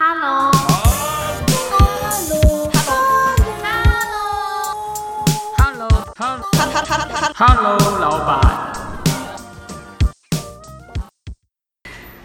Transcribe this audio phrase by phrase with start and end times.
[0.00, 0.52] Hello。
[5.56, 5.88] Hello。
[6.14, 6.38] Hello。
[7.34, 8.38] Hello，老板。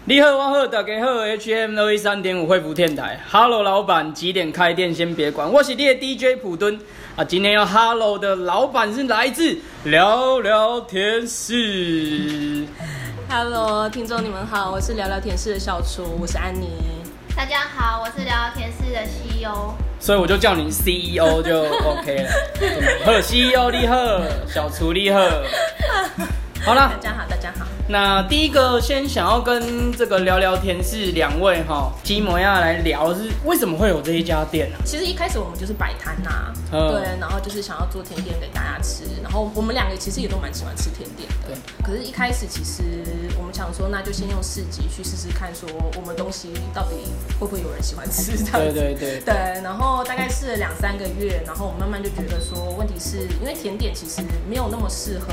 [0.04, 3.18] 你好，我好，大家好，HM 二一三点五惠福电台。
[3.28, 6.78] Hello，老板，几点开店先别管，我是你的 DJ 普敦
[7.16, 7.24] 啊。
[7.24, 12.68] 今天要 Hello 的老板是来自聊聊天室。
[13.28, 16.68] Hello，听众你们好，我是聊聊天室的小厨，我是安妮。
[17.36, 19.74] 大家好，我是聊聊天室的 E CEO。
[19.98, 22.30] 所以我就叫你 CEO 就 OK 了。
[23.04, 23.96] 呵，CEO 厉害，
[24.46, 25.20] 小厨厉害。
[26.64, 27.66] 好了大，家好，大家好。
[27.86, 36.90] 那第一个先想要跟这个聊聊天是两位哈基摩亚来聊是为什么会有这一家店呢、其实一开始我们就是摆摊呐，嗯。
[36.90, 41.54] 对，然后就是想要做甜点给大家吃，然后我们两个其实也都蛮喜欢吃甜点的。
[41.84, 42.82] 可是，一开始其实
[43.38, 46.96] 我们想说，那就先用市集去试试看，说我们东西到底
[47.38, 48.72] 会不会有人喜欢吃这样子。
[48.72, 49.20] 对对对。
[49.20, 55.28] 对，然后大概试了两三个月，然后我们慢慢就觉得说，问题是因为甜点其实没有那么适合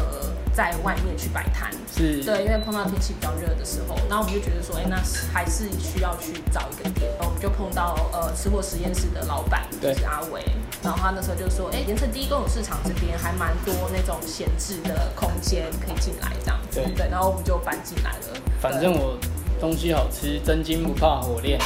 [0.53, 1.71] 在外面去摆摊。
[1.95, 4.97] 是，对，因为碰到天气比较热的时候，然后我们就觉得说，哎、那
[5.31, 10.43] 还是需要去找一个店，然后我们就碰到呃吃货实验室的老板，就是阿伟，
[10.83, 18.41] 然后他那时候就说，哎、盐城第一公有市场这边还蛮多那种闲置的空间可以进来这样子，对然后我们就搬进来了。
[18.59, 19.17] 反正我
[19.59, 21.59] 东西好吃，真金不怕火炼，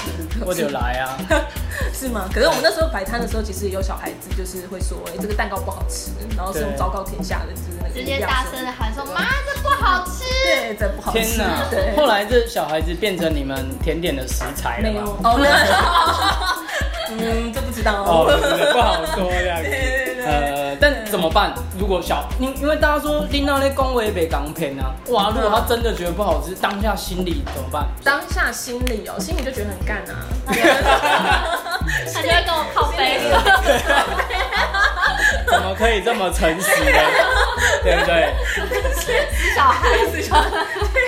[0.46, 1.18] 我就来啊。
[1.94, 2.28] 是吗？
[2.34, 11.20] 可是我们那时候摆摊的时候，其实也有小孩子就是会说，哎、这个蛋糕不好吃，然后是用对昭告天下的，就是那个直接大声的喊说：“妈，这不好吃对，这不好吃。
[11.20, 11.44] 天哪！
[11.72, 15.02] 对，后来这小孩子变成你们甜点的食材了吗？
[15.24, 15.56] 哦，没有。
[17.18, 18.26] 嗯，这不知道哦，
[18.74, 19.70] 不好说这样子。
[19.70, 21.54] 对对对呃，但怎么办？
[21.78, 27.86] 如果小，因因为大家说听到那恭维北港片啊，哇，如果他真的觉得不好吃，当下心里怎么办？
[28.04, 30.26] 当下心里哦，心里就觉得很干啊。
[32.12, 33.20] ”他就会跟我靠背。
[35.48, 37.00] 怎么可以这么诚实呢？
[37.84, 38.34] 对不对？
[39.56, 40.22] 小孩子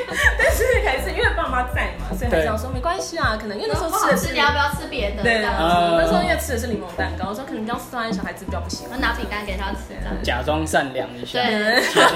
[0.40, 3.38] 但是还是因为爸妈在嘛，所以还是要说没关系啊。
[3.40, 5.24] 可能因为那时候吃，的是你要不要吃别的？
[5.24, 9.00] 对这样啊那时候因为吃的是柠檬蛋糕，我说可能比较酸，小孩子比较不喜欢。
[9.00, 12.08] 拿饼干给他吃，假装善良一下，对其实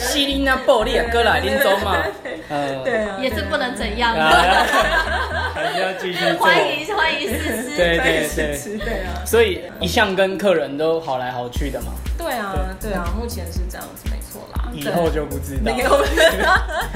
[0.00, 1.96] 是西林那暴力哥来林州嘛，
[2.48, 4.14] 呃，对啊，也是不能怎样。
[4.14, 4.30] 啊，
[5.54, 6.32] 还是要继续。
[6.34, 7.76] 欢迎欢迎试试。
[7.76, 14.70] 对对对对，是吃，对啊，所以一向跟客人都好来好去的嘛，对啊，对啊，目前是这样子，没错啦。
[14.72, 16.06] 以后就不知道没有，了。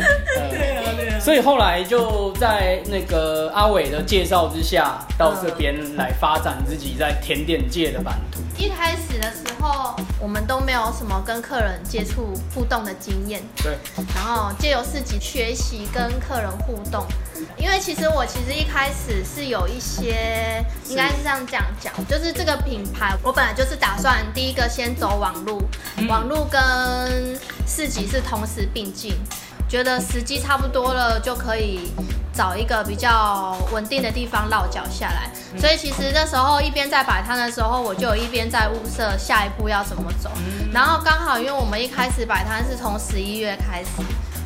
[0.50, 1.18] 对呃啊，对啊。
[1.18, 8.40] 所以后来就在那个阿伟的介绍之下，到这边来发展自己在甜点界的版图。
[8.56, 13.76] 一开始的时候，我们都没有什么跟客人接触互动的经验，对，
[14.14, 17.06] 然后借由自己学习跟客人互动。
[17.56, 25.62] 因为其实我其实一开始是有一些，应该是这样讲讲，就是这个品牌，我本来就是打算第一个先走网路，
[26.08, 26.60] 网路跟
[27.66, 29.14] 市集是同时并进，
[29.68, 31.92] 觉得时机差不多了，就可以
[32.34, 35.30] 找一个比较稳定的地方落脚下来。
[35.58, 40.30] 所以其实那时候一边在摆摊的时候，我就有一边在物色下一步要怎么走。
[40.72, 43.90] 然后刚好因为我们一开始摆摊是从十一月开始。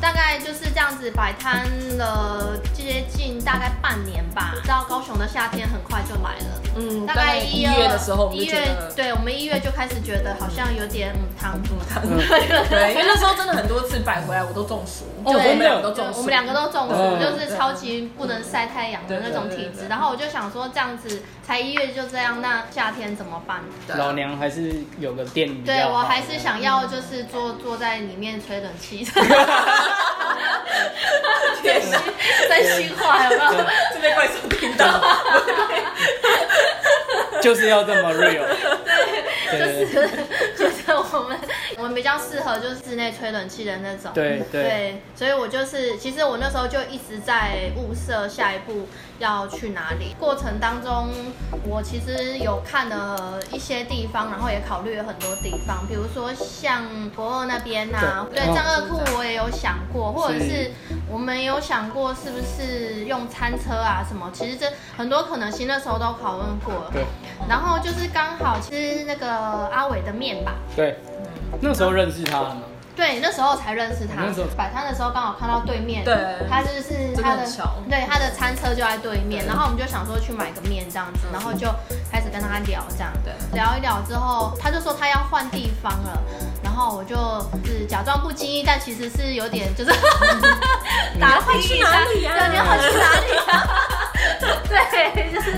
[0.01, 1.65] 大概就是这样子摆摊
[1.97, 4.53] 了接近大概半年吧。
[4.61, 11.99] 知道高雄的夏天很快就来了，嗯，大概一月的时候，我们一月对，我们一月就开始觉得好像有点嗯汤嗯，他
[12.69, 19.61] 对，因为那时候真的很多次摆回来，我都中暑，哦 就我们两个都中暑，我们两个都中暑，嗯就是超级不能晒太阳的那种体质。
[19.61, 23.61] 对对对对然后我就想说，这样子才一月就这样，那夏天怎么办？
[23.97, 29.05] 老娘还是有个店对我还是想要就是坐坐在里面吹冷气。
[31.63, 31.93] 真心
[32.47, 33.51] 真心话有没有？
[33.93, 34.85] 这被怪兽听到，
[37.41, 38.45] 就是要这么 real。
[39.51, 40.09] 对就是
[40.55, 41.37] 就是我们
[41.77, 44.11] 我们比较适合就是室内吹冷气的那种。
[44.13, 48.87] 对对对，所以我就是，其实我那时候就一直在物色下一步
[49.19, 50.15] 要去哪里。
[50.19, 51.09] 过程当中，
[51.63, 56.83] 我其实有看了一些地方，然后也考虑了很多地方，比如说像
[57.15, 60.71] 博二那边啊，对张二库我也有想过，或者是是
[61.07, 64.65] 我们有想过是不是用餐车啊什么，其实这
[64.97, 66.89] 很多可能性那时候都讨论过了。
[66.91, 67.05] 对
[67.47, 69.29] 然后就是刚好吃那个
[69.67, 70.97] 阿伟的面吧，对，
[71.61, 72.61] 那时候认识他了嘛？
[72.99, 74.25] 对，那时候才认识他。
[74.57, 76.13] 摆摊的时候刚好看到对面，对，
[76.49, 77.45] 他就是他的，
[77.89, 79.45] 对，他的餐车就在对面。
[79.45, 81.67] 然后我们就想说去买个面这样子，然后就
[82.11, 83.09] 开始跟他聊这样。
[83.23, 86.21] 对，聊一聊之后，他就说他要换地方了。
[86.61, 87.15] 然后我就
[87.65, 89.91] 是假装不经意，但其实是有点就是
[91.17, 93.63] 打探一下，你好去哪里呀？
[94.67, 95.51] 对，就是，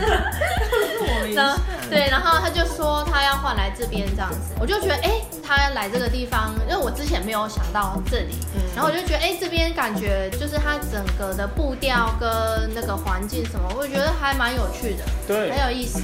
[1.90, 5.10] 对，然后他就说他要换来这边这样子，我就觉得哎。
[5.58, 8.36] 他来这个地方，因为我之前没有想到这里，
[8.76, 12.30] 然后我就觉得哎、这边感觉就是它整个的步调跟
[12.74, 16.02] 那个环境什么，我觉得还蛮有趣的，对很有意思。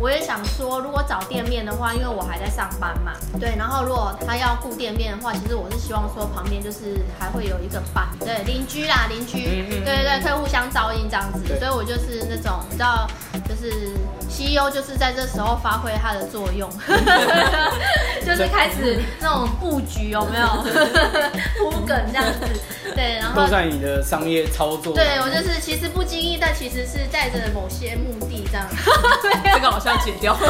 [0.00, 13.06] 我也想说，如果找店面的话，因为我还在上班嘛，对，然后如果他要顾店面的话，其实我是希望说旁边就是还会有一个伴，对，邻居啦，邻居，对对对，可以互相照应这样子，所以我就是那种你知道，
[13.46, 13.92] 就是
[14.30, 16.70] CEO 就是在这时候发挥它的作用，
[18.24, 20.48] 就是开始那种布局有没有？
[21.60, 22.40] 铺梗这样子，
[22.94, 24.94] 对，然后都在你的商业操作。
[24.94, 28.66] 对我就是其实不经意，但其实是带着某些目的这样。
[29.52, 30.36] 这个好像要剪掉。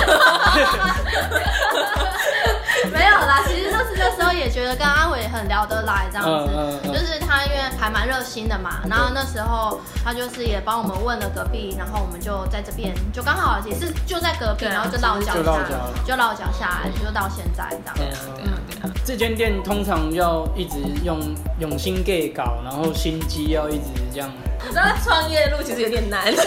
[2.92, 17.94] 没有啦，其实就是那时候也觉得跟阿伟很聊得来，这样子，嗯嗯嗯就是他因为还蛮热心的嘛，然后那时候他就是也帮我们问了隔壁，然后我们就在这边，就刚好也是就在隔壁，然后就落脚下就落脚了，就落脚下来，就到现在这样。
[17.96, 21.18] 嗯对啊对啊，这间店通常要一直用
[21.58, 24.30] 用心 gay 搞，然后心机要一直这样。
[24.62, 26.24] 你知道创业路其实有点难。
[26.24, 26.44] 对，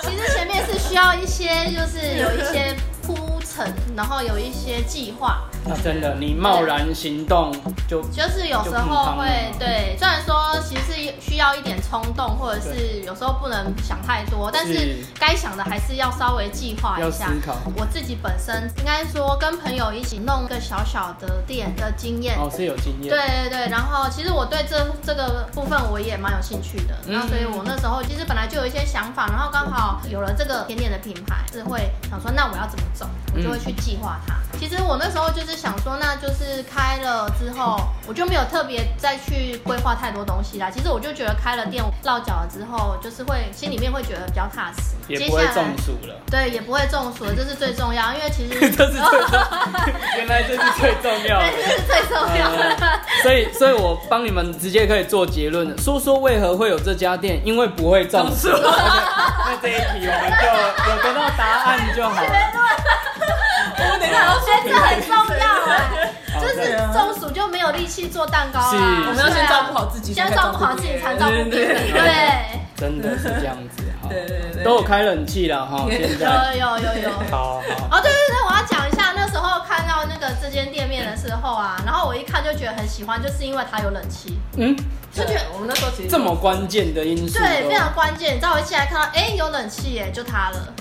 [0.00, 2.74] 其实前面是需要一些，就是有一些
[3.04, 5.42] 铺陈，然后有一些计划。
[5.64, 7.52] 那真的，你贸然行动
[7.88, 9.26] 就就是有时候会
[9.58, 17.30] 对，虽然说其实是需要一点冲动，或者是有时候不能想太多，但是是该想的还是要稍微计划一下。
[17.76, 22.36] 我自己本身应该说跟朋友一起弄一个小小的店的经验。
[22.38, 23.08] 哦，是有经验。
[23.08, 34.34] 对对对，然后其实我对这这个部分我也蛮有兴趣的，嗯那所以我那时候其实本来就有一些想法，然后刚好有了这个甜点的品牌，是会想说那我要怎么走，我就会去计划它。
[34.58, 40.70] 其实我那时候就是想说，那就是开了之后，我就没有特别再去规划太多东西啦。
[40.70, 46.14] 其实我就觉得开了店落脚了之后，就是会心里面会觉得比较踏实，也不会中暑了。
[46.30, 49.38] 对，也不会中暑，这是最重要，因为其实 这是最重，
[50.16, 51.46] 原来这是最重要的。
[51.52, 52.76] 这是最重要的。
[52.80, 55.78] 呃所以，所以我帮你们直接可以做结论了。
[55.78, 58.48] 说说为何会有这家店，因为不会中暑。
[58.50, 60.46] 那这一题我们就
[60.90, 62.28] 有得到答案就好了。
[63.76, 69.06] 我等一下要哎，这很重要哎，就是中暑就没有力气做蛋糕是啦。
[69.08, 71.90] 我们要先照顾好自己，先照顾好自己，才照顾别人。
[71.90, 73.82] 对对，真的是这样子。
[74.02, 76.54] 哈，对对对，都有开冷气了哈，现在。
[76.54, 77.10] 有有有有。
[77.30, 77.60] 好好。
[77.90, 84.74] 哦，对对对，我要讲一下，那时候看到那个这间店面的时候啊，然后我一看就觉得很喜欢，就是因为它有冷气，嗯，
[85.12, 87.44] 就觉得我们那时候其实这么关键的因素都。
[87.44, 88.34] 对非常关键。
[88.34, 90.72] 你知道我一进来看到，哎，有冷气耶，就它了，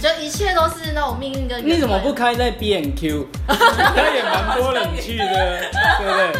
[0.00, 3.26] 就一切都是那种命运跟你怎么不开在 B N Q？
[3.46, 3.54] 它
[4.14, 5.24] 也蛮多冷气的，
[5.98, 6.32] 对不对？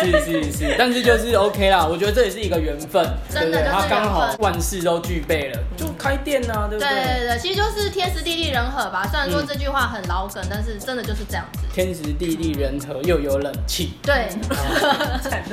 [0.00, 3.06] 是是是，但是就是 OK 啦，我觉得这也是一个缘分？
[3.30, 7.04] 真的就是它刚好万事都具备了，就开店啊，对不对对？
[7.20, 9.06] 对对，其实就是天时地利人和吧。
[9.10, 11.60] 虽然说嗯这句话很老梗，但是真的就是这样子。
[11.72, 13.94] 天时地利人和，又有冷气。
[14.02, 14.28] 对，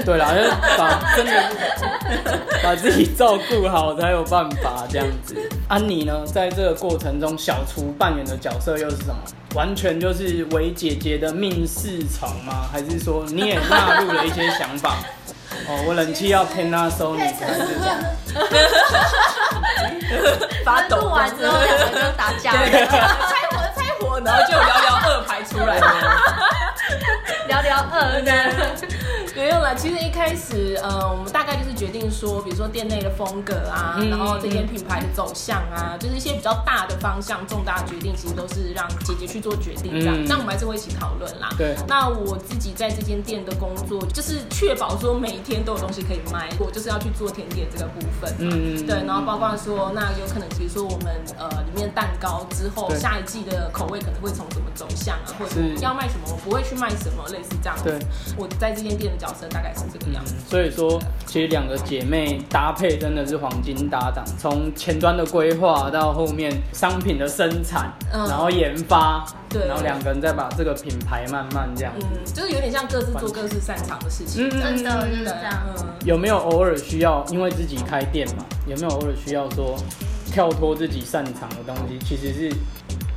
[0.04, 5.36] 对啦，就是把真的把自己照顾好才有办法这样子。
[5.68, 9.16] 安妮呢，在这个过程中，小厨扮演的角色又是什么？
[9.56, 12.68] 完全就是为姐姐的命是从吗？
[12.72, 14.98] 还是说你也纳入了一些想法？
[15.68, 17.98] 哦，我冷气要 Panasonic 还是这样？
[20.66, 25.86] 发抖录完之后两个就打架了，拆火拆火，然后就聊聊二排出来了。
[27.48, 28.32] 聊聊二的。
[29.36, 40.16] 没有啦，其实一开始，呃，我们大概就是决定说，比如说店内的风格啊，嗯然后这间品牌的走向啊，就是一些比较大的方向、重大决定，其实都是让姐姐去做决定这样。
[40.16, 41.50] 嗯但我们还是会一起讨论啦。
[41.58, 48.56] 对那我自己在这间店的工作，就是确保说每一天都有东西可以卖，我就是要去做甜点这个部分嘛。
[48.56, 57.84] 嗯对，然后包括说，那有可能比如说我们呃里面蛋糕之后下一季的口味可能会从什么走向啊，或者是要卖什么，我不会去卖什么，类似这样子。
[57.84, 58.00] 对
[58.38, 60.36] 我在这间店的角色大概是这个样子。
[60.48, 71.92] 所以说，其实两个姐妹搭配真的是黄金搭档，从前端的规划到后面商品的生产，嗯然后研发，对然后两个人再把这个品牌慢慢这样。
[72.02, 74.48] 嗯，就是有点像各自做各自擅长的事情。
[74.48, 75.54] 嗯真的就是对这样。
[75.78, 79.76] 嗯，有没有偶尔需要，因为自己开店嘛，有没有偶尔需要说
[80.32, 82.56] 跳脱自己擅长的东西，其实是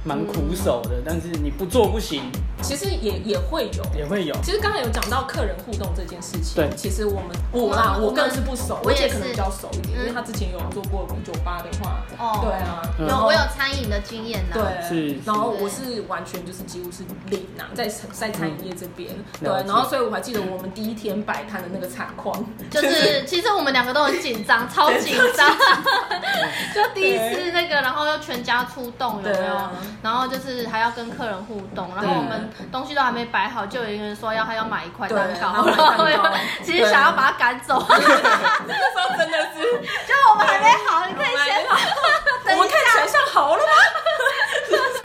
[0.08, 2.22] 蛮苦手的，但是你不做不行，
[2.62, 3.84] 其实也也会有。
[3.94, 4.34] 也会有。
[4.42, 6.74] 其实刚才有讲到客人互动这件事情，对。
[6.74, 10.00] 其实我们我啦，我们我更是不熟，我姐可能比较熟一点，嗯。
[10.00, 12.40] 因为她之前有做过酒吧的话，哦。
[12.42, 14.54] 对啊，嗯有我有餐饮的经验呐。
[14.54, 25.54] 对，是然后我是完全就是几乎是零啊，在在餐饮业这边，对，然后所以我还记得我们第一天摆摊的那个惨况，就是 其实我们两个都很紧张， 超紧张。
[26.74, 29.34] 就第一次那个，然后又全家出动，有没有？
[29.36, 29.72] 对啊？
[30.02, 35.86] 然后就是还要跟客人互动，然后我们东西都还没摆好，就有一个人说要他要买一块蛋糕，对他
[36.16, 36.38] 要买蛋糕。
[36.62, 39.62] 其实想要把他赶走， 那时候真的是，
[40.06, 41.66] 就我们还没好，你可以先
[42.44, 43.18] 等一我们看起来下。
[43.18, 43.72] 像好了吗？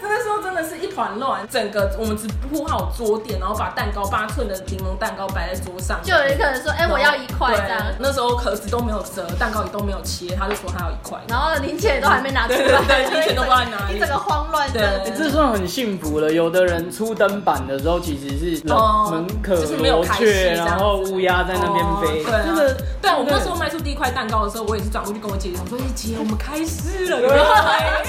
[0.10, 7.82] 那时候真的是一团乱，整个我们只铺好桌垫，然后把蛋糕八寸的柠檬蛋糕摆在桌上，就有一个人说：“哎，我要一块这样。
[8.00, 11.20] 那时候壳子都没有折，蛋糕也都没有切，他就说他要一块”。
[11.28, 14.90] 然后零钱也都还没拿出来，对对对零钱都不知道在哪里一整个慌乱对症。
[15.06, 16.32] 欸这算很幸福了。
[16.32, 28.04] 有的人出灯板的时候其实是哦门可就是没有罗雀，然后乌鸦在那边飞，哦对啊这个对啊，我那时候卖出第一块蛋糕的时候，我也是转过去跟我姐姐讲说：“哎姐，我们开始了，有没有来？”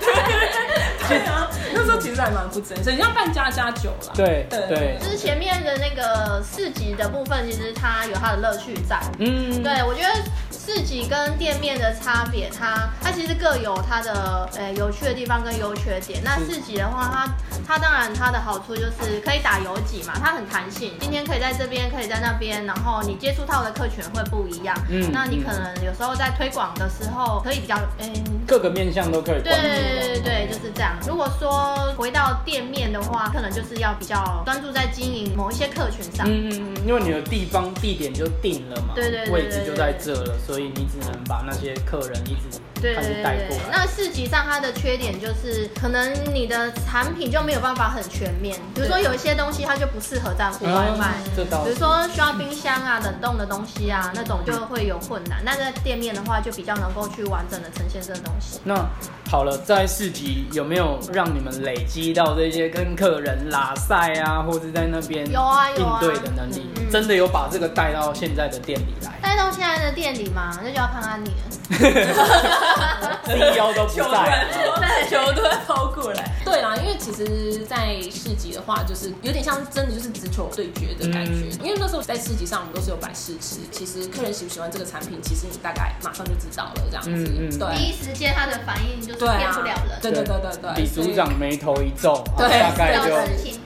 [1.08, 1.39] 对啊，
[1.72, 4.12] 那时候其实还蛮不真实，你像办家家酒啦。
[4.14, 9.00] 对对对，就是前面的那个四集的部分，其实它有它的乐趣在。
[9.18, 10.08] 嗯，对，我觉得
[10.72, 16.22] 市集跟店面的差别，它它其实各有它的呃有趣的地方跟优缺点。
[16.22, 17.28] 那自己的话，它
[17.66, 24.76] 它当然它的好处就是可以打游击嘛，它很弹性，今天可以在这边，可以在那边，然后你接触到的客群会不一样。
[24.88, 28.08] 嗯那你可能有时候在推广的时候，可以比较嗯。
[28.46, 29.52] 各个面向都可以对。
[29.52, 30.96] 对对对，就是这样。
[31.06, 36.26] 如果说回到店面的话，可能就是要比较专注在经营某一些客群上。
[36.28, 43.58] 嗯嗯嗯，因为你的地方地点就定了嘛，对对对位置就在这了，所以所以你只能把那些客人一直对对对。
[43.70, 48.58] 那市集上它的缺点就是，可能你的产品就没有办法很全面。
[48.74, 55.40] 比如说有一些东西它就不适合在户外卖，嗯这倒是比如说需要冰箱啊、冷冻的东西啊，那种就会有困难。
[55.44, 58.60] 那在店面的话，就比较能够去完整的呈现这个东西。
[58.64, 58.74] 那
[59.30, 66.68] 好了，在市集有没有让你们累积到这些跟客人拉赛啊，或者在那边有啊有啊应对的能力？
[66.76, 71.34] 嗯真的有把这个带到现在的店里来带到现在的店里嘛，那就要看安妮了。
[73.26, 74.60] ，CEO 都不球在突。
[75.10, 76.30] 球突然抛过来。
[76.44, 81.32] 对啦，因为其实，在市集的话，就是有点像真的就是直球对决的感觉。
[81.62, 87.10] 因为那时候在市集上，我们都是有摆试吃，其实客人喜不喜欢这个产品，其实你大概马上就知道了，这样子。
[87.10, 87.76] 嗯嗯对。
[87.76, 90.00] 第一时间他的反应就是不了人。
[90.00, 90.82] 对对对对对。
[90.82, 93.04] 李组长眉头一皱，啊对大概就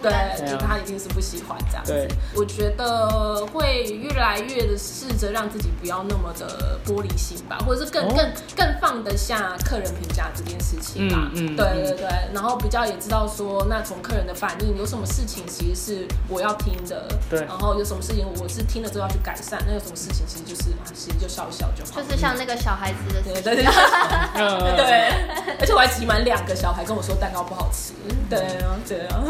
[0.03, 2.09] 对就他一定是不喜欢这样子。
[2.35, 11.31] 我觉得会越来越的试着让自己不要那么的玻璃心吧，或者是更、哦更更放得下客人评价这件事情吧。
[11.35, 22.01] 嗯嗯对对对，然后比较也知道说，那从客人的反应，有什么事情其实是我要听的，对然后有什么事情我是听了之后要去改善，那有什么事情其实就是啊，其实就笑一笑就好。
[22.01, 23.43] 就是像那个小孩子的事情。
[23.43, 23.73] 对对对。
[24.37, 25.11] 嗯对，
[25.59, 27.95] 而且我还挤满两个小孩跟我说蛋糕不好吃。
[28.29, 29.23] 对啊，对啊。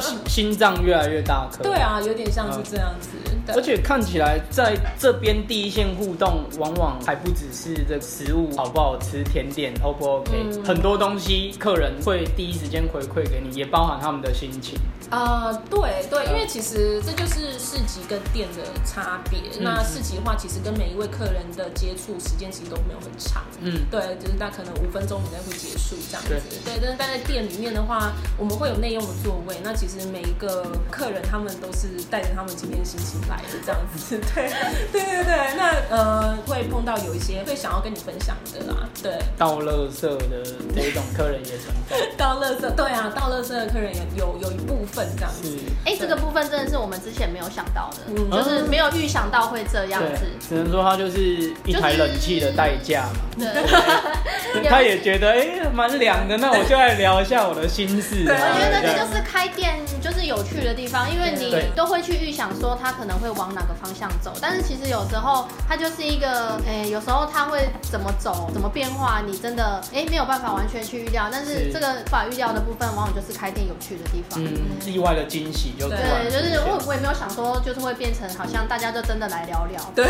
[0.00, 1.62] 心心脏越来越大颗。
[1.62, 3.08] 对啊，有点像是这样子。
[3.46, 14.78] 对而且看起来在这边第一线互动，往往还不只是这食物好不好吃、甜点 O 不 OK，、嗯很多东西客人会第一时间回馈给你，也包含他们的心情。
[15.10, 19.40] 呃，对对，因为其实这就是市集跟店的差别。
[19.58, 23.42] 嗯那市集的话，其实跟每一位客人的接触时间其实都没有很长。
[23.60, 26.60] 嗯，对，就是大概可能五分钟以内会结束这样子。
[26.64, 29.56] 对，但是但在店里面的话，我们会有内用的座位。
[29.64, 34.16] 那其实每一个客人他们都是带着他们今天心情来的这样子。
[34.32, 34.48] 对，
[34.92, 35.56] 对对对。
[35.56, 38.88] 那呃，会碰到有一些会想要跟你分享的啦。
[39.02, 40.44] 对，倒垃圾的
[40.74, 41.96] 这种客人也存在。
[42.16, 45.48] 倒垃圾，对啊，倒垃圾的客人有有有一部分这样子。
[45.48, 51.20] 是，哎、这个部分真的是我们之前没有想到的，嗯就是没有预想到会这样子。，只能说它就是
[51.64, 53.20] 一台冷气的代价嘛。
[53.38, 58.24] 对，他也觉得哎蛮凉的，那我就来聊一下我的心事。
[58.24, 71.28] 对我觉得这就是开店就是有趣的地方，因为你都会去预想说他可能会往哪个方向走，但是其实有时候它就是一个，哎、有时候它会怎么走、怎么变化，你真的哎、没有办法完全去预料。
[71.30, 74.42] 但是是这个无法预料的部分，往往就是开店有趣的地方。
[74.42, 74.48] 嗯，
[74.86, 75.98] 意外的惊喜就对，
[76.30, 80.04] 就是我我也没有想说，就是会变成好像大家就真的来聊聊，对，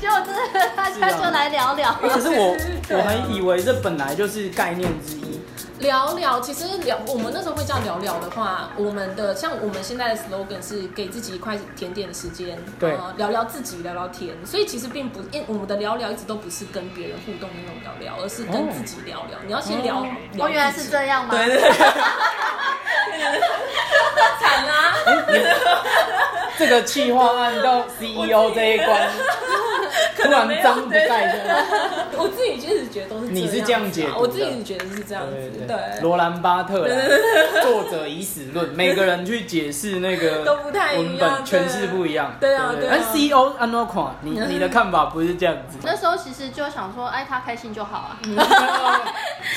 [0.00, 1.92] 结果真的大家就来聊聊。
[2.00, 2.56] 可是我
[2.90, 5.21] 我还以为这本来就是概念之一。
[5.82, 14.34] 聊聊，其实聊我们那时候会叫聊聊的话，我们的像我们现在的 slogan 是给自己一块甜点的时间，对呃聊聊自己，聊聊天。
[14.46, 19.38] 所以其实并不，因我们的聊聊一直都不是跟别人互动的那种聊聊，而是跟自己聊聊。
[19.44, 21.34] 你要先聊，聊哦，原来是这样吗？
[21.34, 21.70] 对对对，
[24.40, 24.94] 惨啊啦、
[26.58, 28.88] 这个企划案到 CEO 这一关，
[30.16, 31.32] 突然脏不盖。
[32.16, 36.96] 我自己就是觉得都是你是这这样解我自己觉得是这样子，对，罗兰巴特啦，
[37.62, 42.34] 作者以史论，每个人去解释那个 都不太一文样本，诠释不一样。
[42.38, 42.96] 对啊对啊。
[42.96, 48.18] 而 CEO 安诺款，你你的看法不是这样子，那时候其实就想说，哎，他开心就好啊。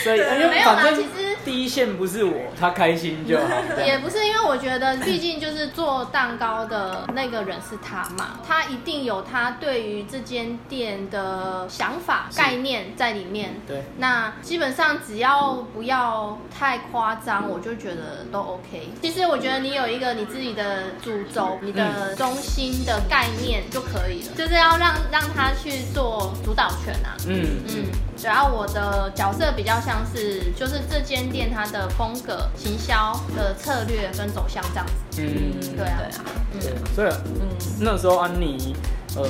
[0.04, 3.44] 所以因为没有啦反正其实第一线不是我，他开心就好。
[3.86, 13.56] 也不是因为我觉得，毕竟就是做蛋糕的那个人是他嘛，他一定有他对于这间店的想法、概念在里面。
[13.68, 18.90] 对，那基本上只要不要太夸张，我就觉得都 OK。
[19.02, 27.18] 其实我觉得你有一个你自己的主轴、你的中心的概念就可以了，就是要让让他去做主导权啊。
[27.28, 27.86] 嗯嗯嗯，
[28.24, 35.22] 然后我的角色比较像是，就是这间店它的风格、行销的策略跟走向这样子。
[35.22, 36.26] 嗯，对啊对啊，
[36.60, 37.10] 对，所以
[37.42, 37.56] 嗯。
[37.80, 38.74] 那时候安妮
[39.18, 39.28] 呃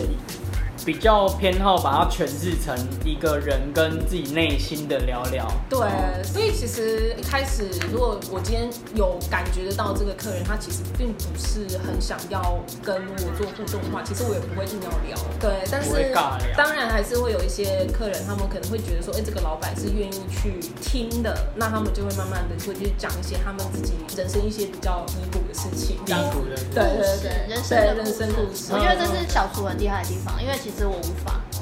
[0.84, 5.48] 比较偏好把它诠释成一个人跟自己内心的聊聊。
[5.70, 5.80] 对，
[6.24, 15.18] 所以其实一开始，如果我今天有感觉得到这个客人，他其实并不是很想要跟我做互动的话，其实我也不会硬要聊。
[15.40, 16.14] 对，但是
[16.56, 26.36] 当然还是会有一些客人，他们可能会觉得说，哎、这个老板是愿意去听的，那他们就会慢慢的会去讲一些他们自己人生一些比较弥补的事情，这样子。
[26.36, 28.74] 苦的，对对对，人生的人生故事。
[28.74, 31.40] 我觉得这是小厨很厉害的地方，因为其实我无法，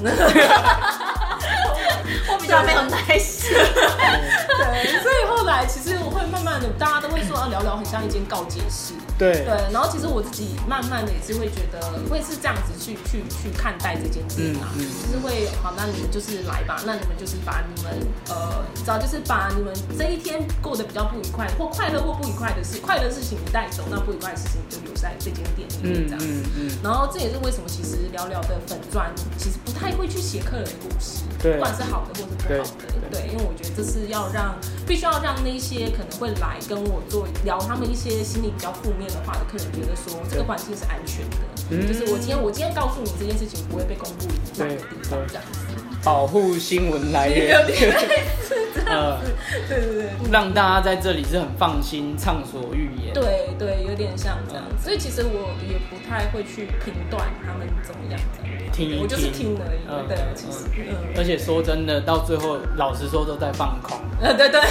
[2.32, 3.50] 我比较没有耐心。
[4.56, 8.94] 对，所以后来其实我会慢慢的，大家都会说啊，聊聊很像一间告解室。
[9.18, 9.44] 对。
[9.44, 14.90] 对，然后其实我自己慢慢的也是会觉得，会是这样子去去去看待这件事啊，嗯嗯。
[15.02, 17.92] 就是会好，那你们就是来吧，那你们就是把你们
[18.28, 26.78] 呃，你知道，就是把你们这一天过得比较不愉快，或快乐或不愉快的事，快乐的事情你带走，那不愉快的事情你就留在这间店里面嗯这样子。
[26.82, 31.54] 然后这也是为什么其实聊聊的粉砖其实不太会去写客人的故事，对。
[31.54, 33.20] 不管是好的或是不好的，对。
[33.20, 34.43] 对，因为我觉得这是要让
[34.86, 41.36] 必须要让那些可能会来跟我做聊他们一些心里比较负面的话的客人觉得说这个环境是安全的，
[41.70, 45.60] 嗯就是我今天我今天告诉你这件事情不会被公布在哪个地方这样子，
[46.04, 49.18] 保护新闻来源，呃，
[49.66, 50.04] 对对对。
[50.30, 53.14] 让大家在这里是很放心畅所欲言。
[53.14, 59.78] 对对，有点像这样，所以其实我也不太会去评断他们怎么样的，听一我就是听听而已。
[59.88, 63.98] 嗯对，其实，嗯，而且说真的，到最后老实说都在放空。
[64.20, 64.60] 呃，对对。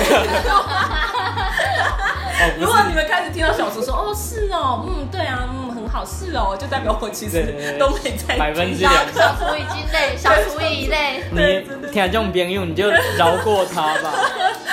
[2.36, 8.92] 哦，不如果你是，们开始听到小说说，哦，是哦，嗯，对啊，嗯，很好，事哦，就代表我其实都没在百分之两。
[9.14, 11.24] 小小厨已经累，小厨已累。
[11.30, 14.12] 你听这种朋友，你就饶过他吧。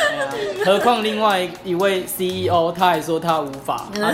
[0.64, 4.08] 何况另外一位 CEO，他还说他无法， 啊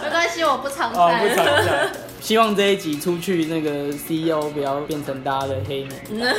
[0.00, 1.90] 没关系，我不常哦不常在。
[2.28, 2.38] 在。
[2.38, 6.32] 希望这一集出去，那个 CEO 不要变成大家的黑名单。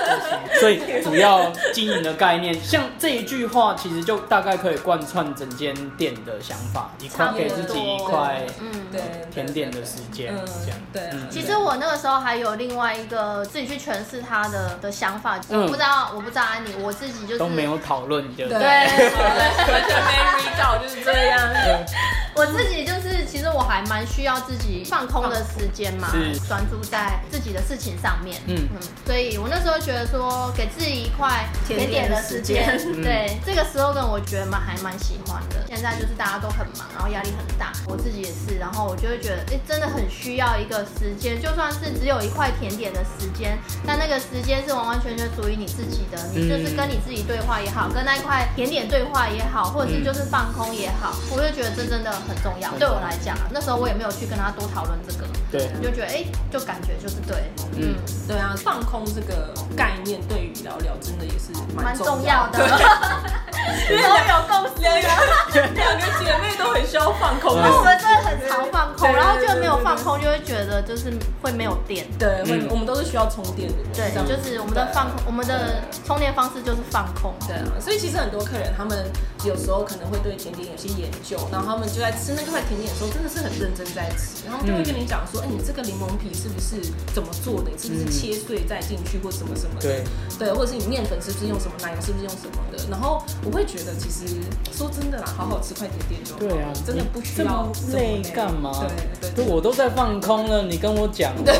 [0.58, 9.00] 所以主要经营的概念，像这一句话，其实就大概可以贯穿整间店的想法，一块给自己一块嗯，对
[9.32, 10.78] 甜点的时间，嗯这样。
[10.92, 21.38] 对其实我那个时候还有另外一个自己去诠释他的的想法，嗯我不知道，我不知道安妮，我自己就是都没有讨论就对，对完全没 re 到，就是这样。
[22.36, 26.08] 我自己就是，其实我还蛮需要自己放空的时间嘛，
[26.46, 28.40] 专注在自己的事情上面。
[28.46, 28.54] 嗯。
[28.72, 32.64] 嗯，所以我那时候觉得说，给自己一块甜点的时间。
[33.02, 35.64] 对这个 slogan 我觉得蛮还蛮喜欢的。
[35.68, 52.70] 现在就是大家都很忙，然后压力很大，我自己也是，然后我就会觉得，哎，真的很需要一个时间，就算是只有一块甜点的时间，但那个时间是完完全全属于你自己的，你就是跟你自己对话也好，跟那块甜点对话也好，或者是就是放空也好，我就觉得这真的很重要。
[52.78, 55.13] 对我来讲，那时候我也没有去跟他多讨论这个，
[55.50, 55.70] 对。
[55.78, 57.94] 你就觉得哎、就感觉就是对，嗯。
[57.94, 57.96] 嗯，
[58.26, 62.58] 对啊，放空这个概念对于聊聊真的也是蛮重要的。
[63.90, 72.06] 因为都有共识，两个两个姐妹都很需要放空因为我嗯们真的很常放空，然后就没有放空，就会觉得就是会没有电。
[72.18, 77.34] 对，我嗯们我们都是需要充电的人，对就是我们的放空，我们的充电方式就是放空。
[77.46, 79.04] 对啊，所以其实很多客人他们
[79.44, 86.80] 有时候可能会对甜点有些研究，然后他们就在吃那块甜点的时候，真的是很认真在吃，然后就会跟你讲说，哎、你这个柠檬皮是不是
[87.14, 87.70] 怎么做的？
[87.70, 89.82] 你是不是切碎再进去或什么什么的？
[89.82, 90.04] 对，
[90.38, 92.78] 对，或者是你面粉是不是用什么，奶油是不是用什么的？
[92.90, 94.26] 然后我会觉得，其实
[94.72, 98.84] 说真的啦，好好吃块甜点就好对啊，真的不需这要么这么累干嘛？
[99.20, 101.32] 对对就我都在放空了，你跟我讲。
[101.44, 101.54] 对，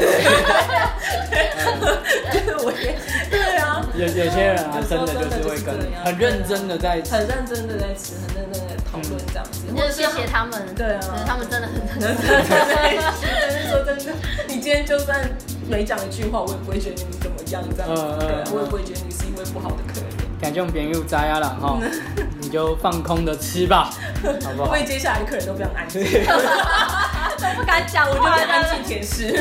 [2.65, 2.99] 我也
[3.31, 7.15] 对啊， 有有些人啊真的就是会跟很认真的在吃。
[7.15, 11.01] 很认真的在吃，很认真的在讨论这样子，或者谢谢他们，对啊。
[11.27, 12.15] 他们真的很认真。
[12.49, 14.13] 但是说真的，
[14.49, 15.31] 你今天就算
[15.69, 18.03] 每讲一句话，我也不会觉得你怎么样这样子，
[18.53, 20.14] 我也不会觉得你是一位不好的客人。
[20.41, 21.79] 感觉我们朋友摘啊了哈，
[22.41, 23.91] 你就放空的吃吧，
[24.43, 24.85] 好不好因为？
[24.85, 26.03] 接下来的客人都非常安静？
[26.03, 29.35] 都不敢讲我就安静舔舐。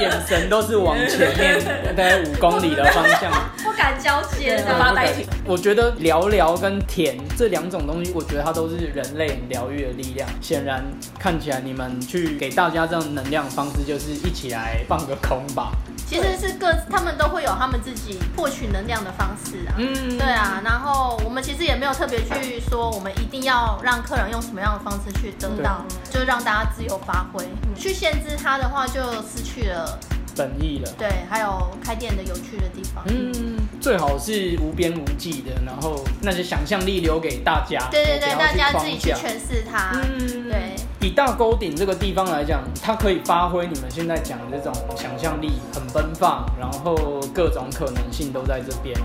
[0.00, 3.30] 眼神都是往前面大概五公里的方向。
[3.62, 4.78] 不敢交接对的。
[4.78, 10.28] 发呆舔我觉得聊聊跟舔这两种东西，我觉得它都是人类很疗愈的力量。
[10.40, 10.84] 显然
[11.18, 15.72] 看起来你们去给大家这样能量的方式，就是一起来放个空吧。
[16.10, 19.74] 其实是各他们都会有他们自己获取能量的方式啊。
[19.78, 27.46] 嗯，对啊，然后我们其实也没有特别去说，我们一定要让客人用什么样的方式去得到，就让大家自由发挥。
[27.76, 29.96] 去限制他的话，就失去了
[30.36, 30.90] 本意了。
[30.98, 33.04] 对，还有开店的有趣的地方。
[33.06, 37.86] 嗯，最好是无边无际的，然后那些想象力留给大家。
[37.88, 39.92] 对对对，大家自己去诠释它。
[39.94, 46.94] 嗯，对，以大沟顶这个地方来讲，它可以发挥你们现在讲的这种想象力，很奔放，然后
[47.34, 48.98] 各种可能性都在这边，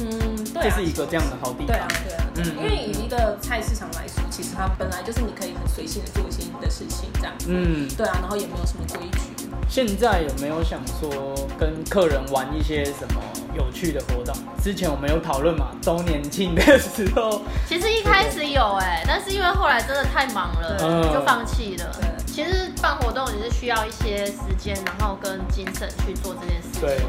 [0.00, 1.66] 嗯，对这啊是一个这样的好地方。
[1.66, 7.34] 对啊，对啊，对啊嗯因为以一个菜市场来说，其实它本来就是你可以很随性的做一些你的事情，这样。
[7.48, 9.45] 嗯，对啊，然后也没有什么规矩。
[9.68, 13.20] 现在有没有想说跟客人玩一些什么
[13.54, 14.34] 有趣的活动？
[14.62, 21.84] 之前我们有讨论嘛，周年庆的时候，其实一开始有哎、但是因为后来真的太忙了，嗯就放弃了。
[22.00, 27.06] 对其实办活动也是需要一些时间，然后跟精神去做这件事情对情。，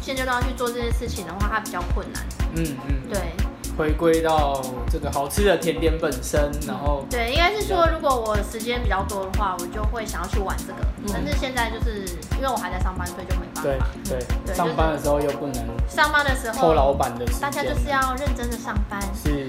[0.00, 2.22] 现阶段去做这件事情的话，它比较困难。
[2.56, 3.20] 嗯嗯，对
[3.80, 4.60] 回归到
[4.92, 10.74] 这个好吃的甜点本身，然后对，应该是说，如果我时间比较多的话，我就会想要去玩这个。
[11.10, 12.04] 但是现在就是
[12.36, 13.86] 因为我还在上班，所以就没办对法。
[14.04, 19.00] 对，对上班的时候又不能上班的时偷老候，板的时，大家就是要认真的上班。
[19.14, 19.48] 是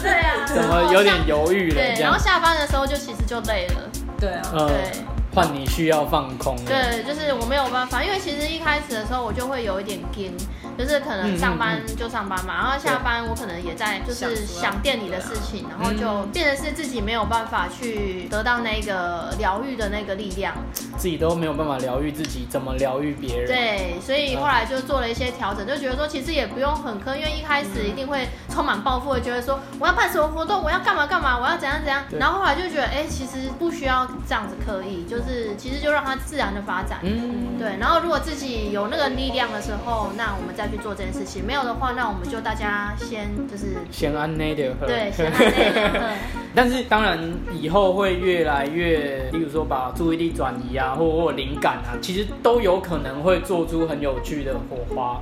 [0.00, 2.16] 对啊，怎么有点犹豫了对，然后？
[2.16, 3.90] 下班的时候就其实就累了。
[4.20, 4.92] 对啊，嗯对，
[5.34, 6.62] 换你需要放空了。
[6.66, 10.32] 对，就是我没有办法，因为其实一开始的时候我就会有一点惊，
[10.76, 20.54] 就是可能上班就上班嘛，然后下班我可能也在就是想店里的事情，然后就变得是自己没有办法去得到那个疗愈的那个力量。
[20.98, 28.28] 自己都没有办法疗愈自己，怎么疗愈别人？，对，所以后来就做了一些调整，就觉得说其实也不用很苛，因为一开始一定会
[28.60, 32.04] 充满抱负，会觉得说我要办什么活动，我要干嘛干嘛，我要怎样怎样。
[32.18, 36.98] 然后后来就觉得，哎、其实不需要这样子刻意，就是其实就让它自然的发展。
[37.02, 44.86] 嗯，对，然后如果自己有那个力量的时候，那我们再去做这件事情；没有的话，那我们就大家先就是先安内的喝。
[44.86, 46.10] 对，先按那个，
[46.54, 47.18] 但是当然
[47.50, 55.18] 以后会越来越，例如说把注意力转移啊，或或灵感啊，其实都有可能会做出很有趣的火花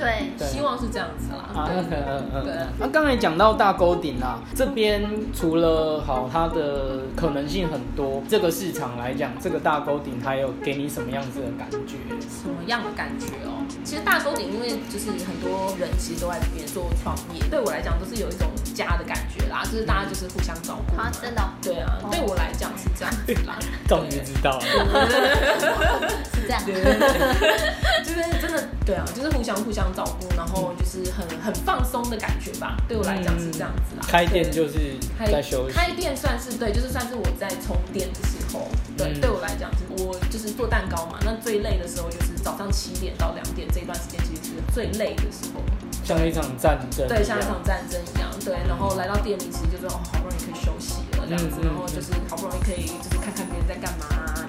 [0.00, 1.62] 对，对希望是这样子啦。
[1.62, 1.68] 啊。
[1.70, 2.66] 嗯嗯嗯对嗯。
[2.78, 5.02] 那刚才讲到大沟顶啦，这边
[5.34, 11.96] 除了好它的可能性很多，这个市场来讲，这个大沟顶它有给你什么样子的感觉？
[12.28, 13.60] 什么样的感觉哦？
[13.84, 21.00] 其实大沟顶，因为就是很多人其实都在这边做创业，对我来讲都是有一种家的感觉啦，就是大家就是互相照顾。
[21.00, 23.58] 啊，真的哦对啊，对我来讲是这样子啦。
[23.88, 24.60] 终于知道了。
[26.32, 26.62] 是这样。
[26.64, 32.76] 对对对， 就是真的，对啊，就是互相互相照顾，然后就是很很放松的感觉吧。
[32.88, 34.06] 对我来讲是这样子啦。
[34.08, 35.74] 开店就是开在休息。
[35.74, 45.60] 开店算是对，就是算是我在充电的时候，对，嗯对我来讲是我就是做蛋糕嘛，那最累的时候就是早上七点到两点这一段时间，其实是最累的时候，
[46.04, 54.06] 像一场战争，对，像一场战争一样，对，然后来到店里其实就是哦，好不容易可以休息了这样子，然后就是好不容易可以就是看看别人在干嘛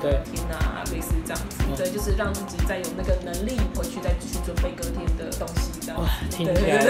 [0.10, 6.84] 天啊，类似这样子，嗯对，就是让自己再有那个能力回去再继续准备隔天的东西这样哇子，，听起来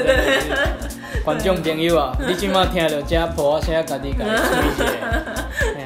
[1.24, 4.32] 观众朋友啊， 你今麦听到这婆啊，现在家己家己
[4.78, 5.24] 吹一下，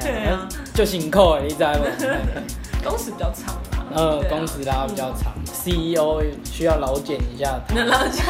[0.00, 1.84] 对啊，就辛苦的，你知道不？
[2.88, 7.74] 工时比较长啦，呃，工时拉比较长，CEO 需要劳检一下他。
[7.74, 8.22] 能了解。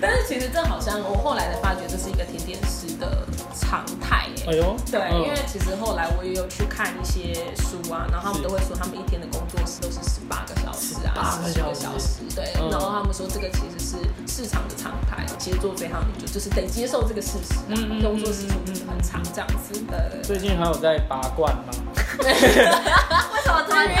[0.00, 4.33] 但是其实这好像我后来才发觉，这是一个甜点师的常态耶。
[4.46, 5.22] 哎呦，对，嗯。
[5.22, 10.63] 因为其实后来我也有去看一些书啊，然后他们都会说他们一天的工作时都是十八个小
[11.12, 12.44] 时啊，18十个个小小时，对。
[12.60, 19.72] 嗯然后他们说这个其实是市场的常态，其实做这行你就就是得接受这个事实啊，嗯工作时数就是很长这样子。
[19.72, 20.22] 对对对。
[20.22, 21.72] 最近还有在拔罐吗？
[22.18, 23.94] 为什么这么多？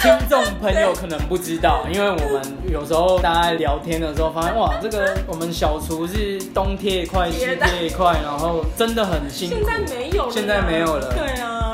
[0.00, 9.64] 听众朋友可能不知道，因为我们有时候大家聊天的时候发现，哇，这个我们小厨是东贴一块西贴一块，然后真的很辛苦现。
[9.66, 11.69] 在没有了啦，现在没有了对啊，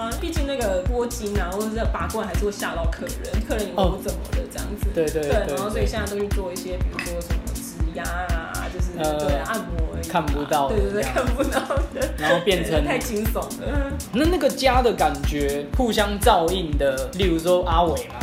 [0.66, 4.86] 个拨筋啊，或者是拔罐，还是会吓到客人，客人以为我怎么了这样子。
[4.94, 7.62] 对对对然后所以现在都去做一些，比如说什么指
[7.94, 11.60] 压啊，就是呃对，按摩看不到对对对，看不到
[11.94, 13.92] 的，然后变成太惊悚了。
[14.12, 18.14] 那那个家的感觉，互相照应的，例如说阿伟嘛，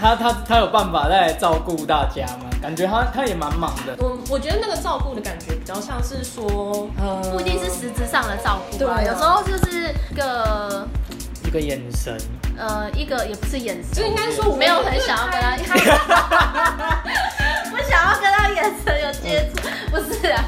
[0.00, 2.46] 他他他有办法再来照顾大家吗？
[2.62, 3.94] 感觉他他也蛮忙的。
[3.98, 9.02] 我我觉得那个照顾的感觉比较像是说，呃，不一定是实质上的照顾啊，对啊。
[9.02, 10.86] 有时候就是一个
[11.46, 12.16] 一个眼神，
[12.58, 13.92] 呃一个也不是眼神。
[13.92, 15.74] 就神，应该说我没有很想要跟他，
[17.70, 20.44] 不想要跟他眼神有接触，不是啊，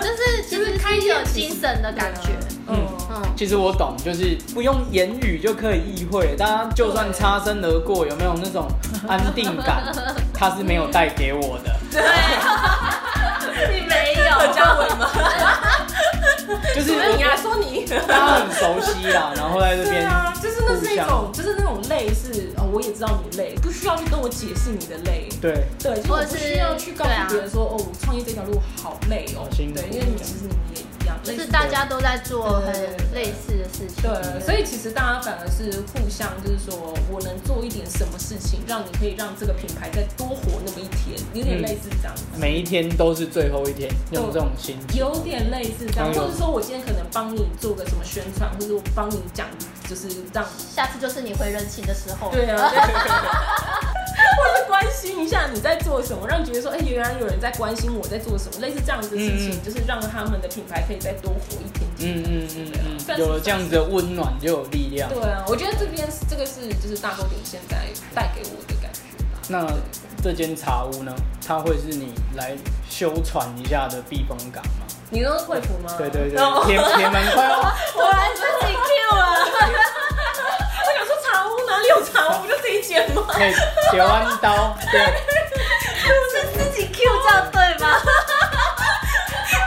[0.00, 2.30] 就是其实开有精神的感觉，
[2.70, 2.86] 嗯。
[3.12, 8.68] 嗯，其实我懂，就是不用言语就可以意会，大家就算擦身而过，有没有那种
[9.08, 9.92] 安定感？
[10.32, 12.00] 他是没有带给我的，对，
[13.80, 15.10] 你没有，家伟吗？
[16.74, 17.84] 就是你啊，说你。
[18.06, 25.28] 大家很熟悉啦，然后在这边对啊，就是那是一种，就是那种累是哦，我也知道你累，不需要去跟我解释你的累。
[25.40, 29.72] 对对，就是我不需要去告诉别人说，哦，我创业这条路好累哦辛。
[29.72, 30.79] 苦对，因为你其实你们也
[31.22, 32.72] 就是大家都在做很
[33.12, 42.22] 类似的事情，对，所以其实大家反而是互相，就是说我能做一点什么事情，让你可以让这个品牌再多活那么一天，有点类似这样子。
[42.38, 44.98] 每一天都是最后一天，有这种心情。
[44.98, 49.46] 有点类似这样，或者说我今天可能帮你做个什么宣传，或者我帮你讲，
[49.90, 62.24] 就是让下次就是你回人情的时候，对啊，对或者关心一下你在做什么，让觉得说，哎、原来有人在关心我在做什么，类似这样子的事情，嗯就是让他们的品牌可以再多活一点点。
[62.24, 62.72] 嗯嗯
[63.08, 65.10] 嗯有了这样子的温暖，就有力量。
[65.10, 67.76] 对啊，我觉得这边这个是就是大沟顶现在
[68.14, 69.40] 带给我的感觉吧。
[69.48, 69.66] 那
[70.22, 71.12] 这间茶屋呢？
[71.44, 72.56] 它会是你来
[72.88, 74.86] 修传一下的避风港吗？
[75.10, 75.92] 你都是惠普吗？
[75.98, 77.60] 对对对哦，铁铁门快要
[77.94, 79.20] 果然自己 Q 了，
[80.86, 83.24] 我想说茶屋哪里有茶屋，不就自己剪吗？
[83.28, 83.52] 可以
[83.90, 85.00] 铁弯刀，对，
[86.32, 87.86] 是自己 Q 这样对吗？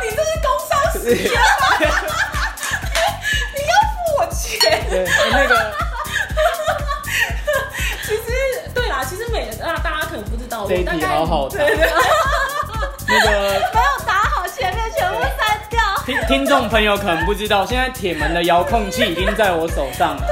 [0.01, 1.41] 你这是工伤时间吗？
[3.53, 4.49] 你要付我钱。
[4.89, 5.51] 对那个
[8.03, 8.23] 其实
[8.73, 11.89] 对啦，其实每啊大家可能不知道，我大概好好打对对
[13.08, 13.60] 那个
[16.05, 20.27] 听听众朋友可能不知道，现在铁门的遥控器已经在我手上了。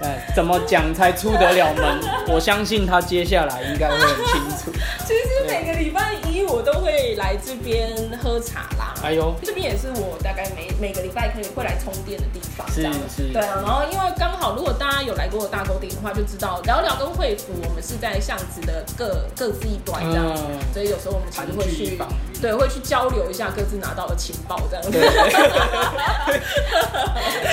[0.00, 2.00] 对，怎么讲才出得了门？
[2.28, 4.72] 我相信他接下来应该会很清楚。
[5.06, 8.92] 其实每个礼拜一我都会来这边喝茶啦。
[9.02, 13.62] 哎呦，这边也是我大概每每个礼拜可以会来充电的地方，是这样是对啊。
[13.64, 21.96] 然后因为刚好，如果大家有来过大沟顶的话，就知道聊聊跟惠福，我们是在巷子的各各自一端这样子，嗯所以有时候我们其实会去
[22.44, 24.90] 对会去交流一下各自拿到的情报这样子。
[24.90, 25.00] 对。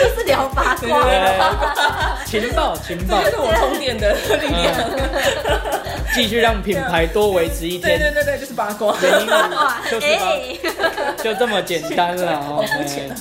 [0.01, 1.03] 就是聊八卦。
[1.03, 1.39] 对，
[2.25, 3.23] 情报情报。
[3.23, 4.75] 这，就是我充电的力量。
[6.13, 7.97] 继续让品牌多维持一天。
[7.97, 8.93] 对对对对，就是八卦。
[9.01, 10.57] 原因哇，就是哎，
[11.23, 13.15] 就这么简单了 哦好肤浅啊，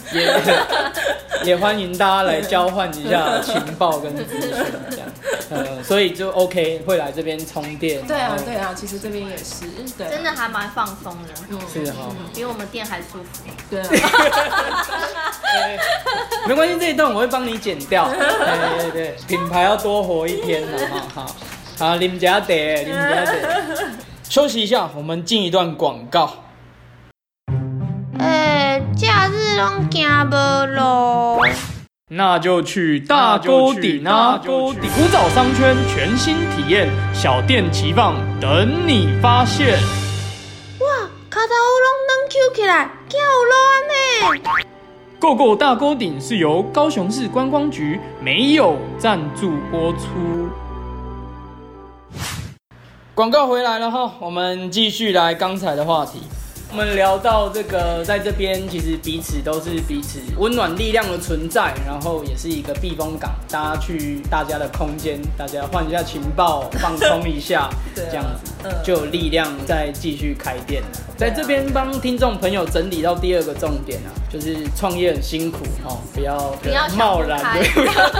[1.44, 4.50] 也 也欢迎大家来交换一下情报跟资讯，
[4.90, 5.06] 这样，
[5.50, 13.42] 呃，所以就 OK 会来这边充电，对啊对啊，其实这边也是，对啊，真的还蛮放松的，嗯是哈，比我们店还舒服。
[13.70, 13.88] 对啊。
[13.90, 15.78] 对
[16.46, 20.78] 没关系，这一段我会帮你剪掉，对对对，品牌要多活一天了，
[21.12, 21.36] 好好
[21.78, 23.32] 好，林家得，林家得，
[24.28, 26.32] 休息一下，我们进一段广告。
[28.18, 31.46] 哎，假日拢行无路。
[32.12, 34.40] 那就去大沟顶啊！
[34.44, 39.78] 沟顶古早商圈全新体验，小店齐放，等你发现。
[41.40, 43.56] 哇，卡头拢能 Q 起来，叫乱
[43.88, 43.94] 呢。
[45.18, 50.50] Go Go 大沟顶是由高雄市观光局没有赞助播出。
[53.14, 56.20] 广告回来了哈，我们继续来刚才的话题。
[56.72, 68.70] 我们聊到这个，在这边其实彼此都是彼此温暖力量的存在，然后也是一个避风港，大家去大家的空间，大家换一下情报，放松一下， 对啊这样子嗯。
[68.84, 70.88] 就有力量再继续开店了。
[71.16, 78.10] 在这边帮听众朋友整理到第二个重点啊，就是创业很辛苦哦，不要不要贸然开的，不要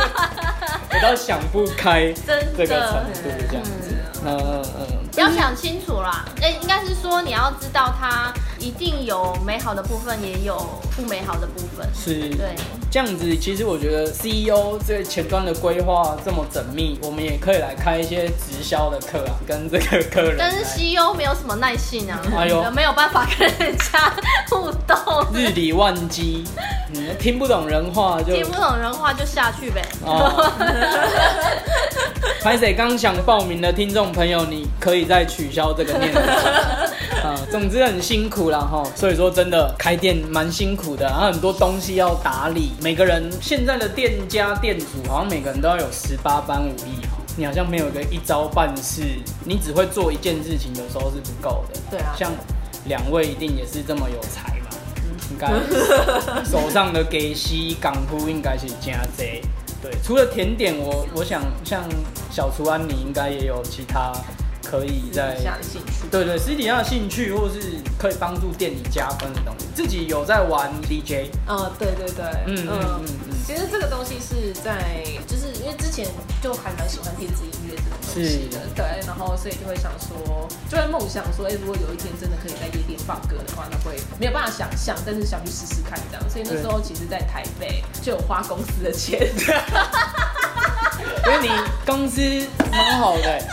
[0.91, 3.95] 不要想不开 真这个程，度这样子。
[4.27, 4.37] 嗯。
[4.37, 4.87] 嗯嗯，
[5.21, 6.25] 要想清楚啦。
[6.41, 10.57] 哎，应该是说你要知道它一定有美好的部分，也有
[10.97, 11.87] 不美好的部分。
[11.95, 12.55] 是对，
[12.91, 20.39] 这样子，其实我觉得 CEO 这个前端的规划这么缜密，我们也可以来开一些直销的课啊，跟这个客人来。
[20.39, 24.13] 但是 CEO 没有什么耐性啊， 哎呦没有办法跟人家
[24.49, 26.45] 互动，日理万机，
[26.91, 29.83] 你 听不懂人话就听不懂人话就下去呗。
[30.05, 30.51] 哦。
[32.43, 36.21] 拍谁刚想报名的听众朋友，你可以再取消这个念头。
[37.23, 38.83] 啊，总之很辛苦啦哈。
[38.97, 42.71] 所以说真的开店蛮辛苦的，然后很多东西要打理。
[42.83, 47.19] 每个人现在的店家店主好像每个人都要有十八般武艺哈。
[47.37, 49.03] 你好像没有一个一招半式，
[49.45, 51.79] 你只会做一件事情，有时候是不够的。
[51.91, 52.33] 对啊像
[52.87, 54.71] 两位一定也是这么有才嘛，
[55.31, 55.49] 应该
[56.43, 59.43] 手上的给息港夫应该是加贼。
[59.83, 61.83] 对，除了甜点，我我想像
[62.31, 64.13] 小厨安妮应该也有其他
[64.63, 66.09] 可以在下的兴趣。
[66.11, 69.67] 对对私底下的兴趣，或是可以帮助店里加分的东西。
[69.75, 76.07] 自己有在玩 DJ，啊，对对对，嗯嗯嗯嗯其实这个东西是在，就是因为之前
[76.43, 86.31] 就还蛮喜欢电子音乐这种东西的，对，然后所以就会想说，就会梦想说，哎、如果有一天真的可以在夜店放歌的话，那会没有办法想象，但是想去试试看这样。
[86.31, 89.21] 所以那时候其实，在台北就有花公司的钱，
[91.27, 91.49] 因为你
[91.87, 92.21] 公司
[92.71, 93.41] 蛮好的、欸，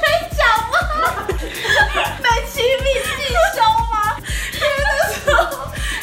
[0.00, 0.76] 可以讲吗？
[2.22, 3.08] 被亲密细
[3.54, 3.60] 修
[3.90, 3.94] 吗？
[4.54, 5.57] 因为那个时候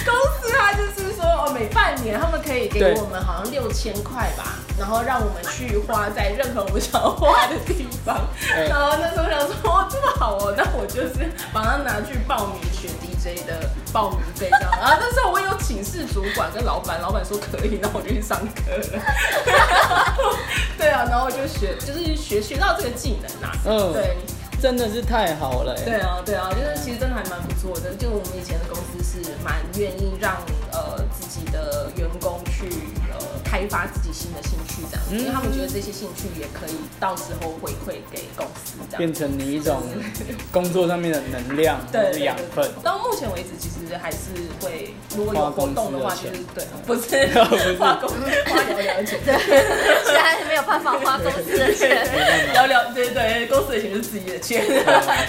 [0.06, 8.22] 公司他就是说，哦，每半年他们可以给我们好像六千块吧，然后让我们去花在任何我们想要花的地方。
[8.40, 14.72] 对然后那时候想说，哦，这么好哦，那我就是把它拿去报名学 DJ 的报名费这样。
[14.80, 19.02] 然后那时候我有请示主管跟老板，老板说可以，然后我就去上课了。
[20.78, 23.56] 对啊，然后我就学，就是学学到这个技能啊。
[23.66, 24.18] 嗯对。
[24.62, 27.94] 真的是太好了、对啊，对啊，就是其实真的还蛮不错的。
[27.96, 30.38] 就我们以前的公司是蛮愿意让
[30.72, 32.68] 呃自己的员工去
[33.12, 38.98] 呃开发自己新的兴趣这样子，因为他们觉得这些兴趣也可以到时候回馈给公司这样。
[38.98, 39.14] 变。
[39.16, 39.82] 成你一种
[40.52, 42.70] 工作上面的能量或对养分。
[42.84, 44.18] 到目前为止，其实还是
[44.60, 52.06] 会，如果有活动的话，就是钱对， 不是 花公花聊聊钱，现在没有办法花公司的钱。
[52.52, 54.66] 聊聊对对，公司的钱是自己的钱，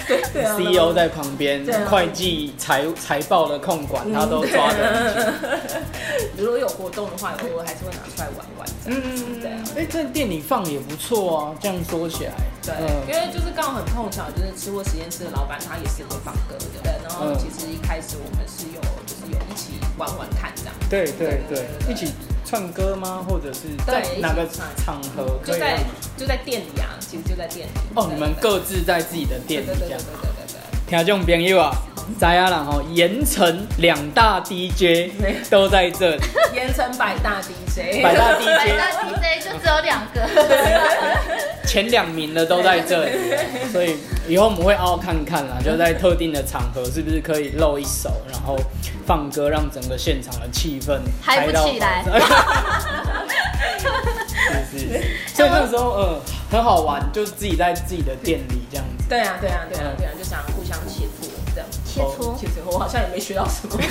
[0.05, 0.57] 对对啊。
[0.59, 5.77] CEO 在旁边会计、财财报的控管，他都抓得很紧。
[6.37, 9.63] 如果有活动的话，偶尔还是会拿出来玩玩这样嗯，对啊。
[9.75, 12.33] 哎，在店里放也不错啊，这样说起来，
[12.63, 12.73] 对，
[13.07, 16.91] 因为就是刚好很碰巧，就是吃货实验室的老板他也是会放歌的，对。
[17.03, 22.13] 然后嗯其实一开始我们是有就是有一起玩玩看这样，对对对一起
[22.45, 23.25] 唱歌吗？
[23.27, 25.79] 或者是在哪个一起唱场合就在？
[26.17, 27.71] 就在店里啊，其实就在店里。
[27.95, 30.17] 哦，你们各自在自己的店里这样对。
[30.17, 30.36] 对对
[30.87, 31.71] 听众朋友啊，
[32.17, 35.11] 知影啦吼，盐城两大 DJ
[35.49, 36.21] 都在这里，
[36.55, 40.21] 盐城百大 DJ，百大 DJ 大 DJ 就只有两个，
[41.67, 43.11] 前两名的都在这里，
[43.73, 43.97] 所以
[44.29, 48.57] 以后我们会凹看看啦，就在特定的场合是不是可以露一手，然后
[49.05, 52.01] 放歌，让整个现场的气氛嗨起来。
[54.71, 55.01] 是是，
[55.35, 59.05] 所以那时候嗯很好玩，就自己在自己的店里这样子。
[59.09, 60.39] 对啊对啊对啊对啊，就想
[62.87, 63.77] 好像也没学到什么。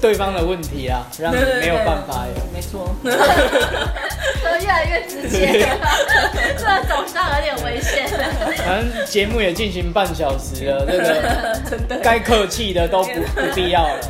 [0.00, 2.32] 对方的问题啊，让你没有办法耶。
[2.52, 2.92] 没错。
[4.42, 5.64] 说越来越直接，
[6.58, 8.08] 这个 走上有点危险。
[8.66, 14.00] 反正节目也进行半小时了，这个真的，该客气的都不不必要了，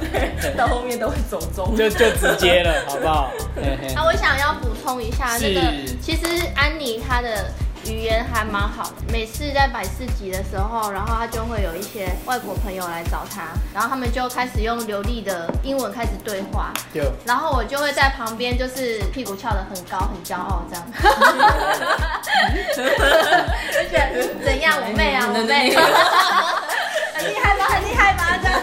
[0.56, 1.76] 到后面都会走中。
[1.76, 3.30] 就就直接了，好不好？
[3.54, 6.22] 嘿嘿啊，我想要补充一下，那个是其实
[6.54, 7.52] 安妮她的
[7.86, 20.84] 语言还蛮好的，每次在摆市集的时候，然后他就会有一些外国朋友来找他，然后他们就开始用流利的英文开始对话，就然后我就会在旁边就是屁股翘得很高，很骄傲这样。
[23.72, 25.74] 就觉得嗯怎样，我妹啊，我妹，
[27.14, 28.60] 很厉害吧，很厉害吧，这样。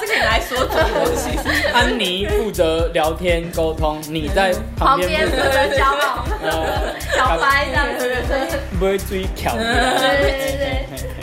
[0.00, 1.38] 这可以来说这个东西。
[1.72, 9.54] 安妮负责聊天沟通，你在旁旁边负责边负责骄傲，呃小白这样子，对不会追巧。
[9.54, 11.21] 对对对。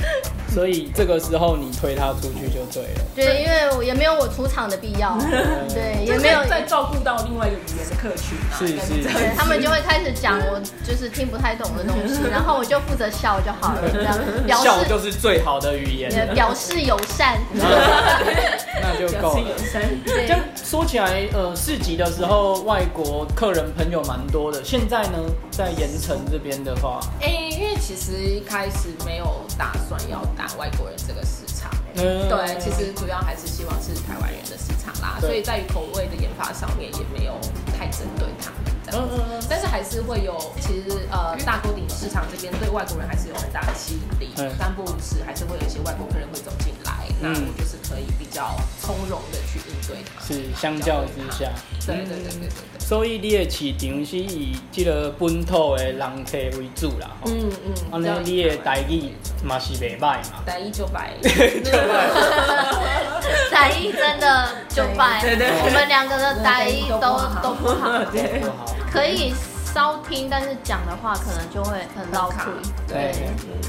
[0.53, 3.01] 所以这个时候你推他出去就对了。
[3.15, 5.17] 对，因为我也没有我出场的必要，
[5.69, 6.39] 对，也没有。
[6.49, 17.37] 再照顾到另外一个语言的客群啊，是是他们就会开始讲我就是听不太懂的东西， 然后我就负责笑就好了，这样表示笑就是最好的语言，也表示友善。
[18.81, 19.71] 那就够了示友。
[19.71, 19.81] 善。
[20.05, 24.63] 对这样说起来，呃，市集的时候，外国客人朋友蛮多的。
[24.63, 25.19] 现在呢，
[25.51, 29.25] 在盐城这边的话，哎、因为其实一开始没有
[29.57, 32.29] 打算要打外国人这个市场、嗯。
[32.31, 37.35] 对，其实主要还是希望是台湾人的市场啦，所以在于口味的研发上面也没有
[37.77, 39.15] 太针对他们这样子。
[39.15, 39.43] 嗯嗯嗯。
[39.49, 46.49] 但是还是会有，其实呃大锅顶市场这边对外国人还是有很大的吸引力，嗯三不五时还是会有一些外国客人会走
[47.21, 50.21] 那嗯我就是可以比较从容的去应对它。
[50.25, 51.51] 是相较之下，
[51.85, 52.79] 对对对对对对。
[52.79, 57.09] 所以你的市场是以这个本土的人客为主啦。
[57.25, 59.13] 嗯嗯，安尼你的待遇
[59.43, 59.99] 嘛是袂歹
[60.31, 60.41] 嘛。
[60.45, 61.13] 待遇就百，
[63.51, 68.75] 台语真的就拜，对对对我们两个的待遇都都都不好， 对不好。
[68.91, 69.33] 可以
[69.73, 72.47] 稍听，但是讲的话可能就会很绕卡。
[72.87, 73.13] 对，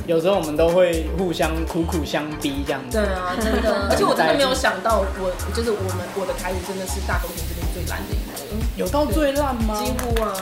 [0.06, 2.98] 有时候我们都会互相苦苦相逼这样子。
[2.98, 8.29] 对啊，真的， 而且我真的没有想到，我就是我们我的台语真的是大东田这边最烂的一个，
[8.80, 9.74] 有到最烂吗？
[9.78, 10.32] 几乎啊，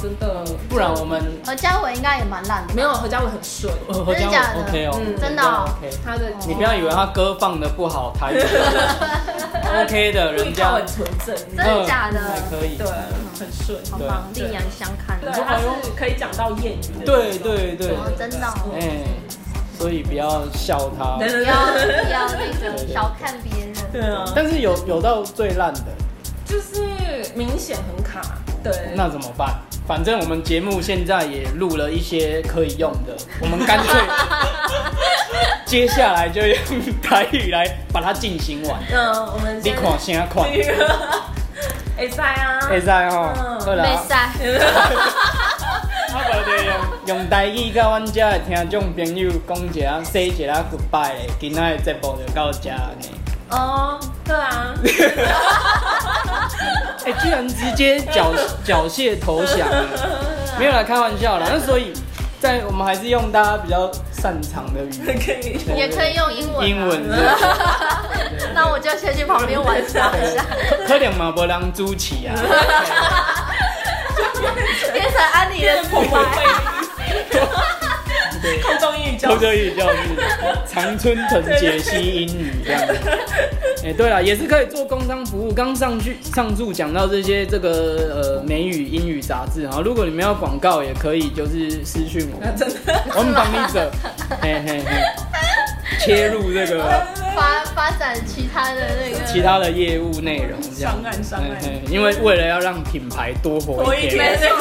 [0.00, 5.90] 真的，不然我们何嘉伟应该也蛮烂的，没有何嘉伟很顺，呃何家真的假的？OK 哦，嗯真的哦？OK。
[6.02, 8.40] 他的你不要以为他歌放的不好，台语。
[9.84, 10.72] OK 的，人家。
[10.72, 12.18] 很纯正，真的假的？
[12.18, 12.76] 嗯还可以。
[12.78, 12.86] 对，。
[13.38, 15.20] 很顺，对好棒，另眼相看。
[15.20, 19.04] 对，他是可以讲到谚语，对对对，哦，真的哦，哎，
[19.78, 21.18] 所以不要笑他。
[21.18, 23.74] 对对不要对，不要那个小看别人。
[23.92, 25.84] 对啊，但是有有到最烂的，
[26.44, 26.86] 就是
[27.44, 28.20] 明显很卡，
[28.62, 29.56] 对，那怎么办？
[29.86, 34.00] 反正我们节目现在也录了一些可以用的，我们干脆
[35.66, 36.56] 接下来就用
[37.02, 38.80] 台语来把它进行完。
[38.92, 40.44] 嗯，我们你看先看，
[41.98, 43.96] 会在啊，会使吼，嗯好啦没。
[44.08, 44.30] 赛，
[46.14, 51.28] 我无就用用台语甲阮遮的听众朋友讲一下，say 一下 goodbye 咧。
[51.40, 53.08] 今仔的节目就到这呢。
[53.50, 54.74] 哦，对啊，
[57.04, 58.32] 哎、居然直接缴
[58.64, 59.84] 缴械投降了，
[60.58, 61.46] 没有啦，开玩笑啦。
[61.50, 61.92] 那所以，
[62.40, 66.66] 在我们还是用大家比较擅长的语言，可以，也可以用英文啊。
[66.66, 67.02] 英文
[68.54, 72.34] 那我就先去旁边玩耍一下，是， 可能嘛无人主持啊。
[74.92, 76.71] 变成安妮的崇拜。
[78.42, 79.98] 对，空中英语教偷着语教室，
[80.68, 82.86] 常春藤解析英语这样。
[82.86, 82.94] 子。
[83.84, 85.52] 哎、对了，也是可以做工商服务。
[85.52, 92.38] 刚上去上述讲到这些这个呃美语、英语杂志啊，如果你们要广告，也可以就是私讯我。
[92.40, 93.80] 们，真的，我们帮你走，
[94.40, 95.02] 嘿嘿嘿，
[96.00, 96.82] 切入这个。
[97.34, 99.24] 发发展其他的那个。
[99.26, 100.92] 其他的业务内容这样。
[100.92, 101.48] 商案商案。
[101.60, 104.52] 嘿嘿因为为了要让品牌多活一一点，天，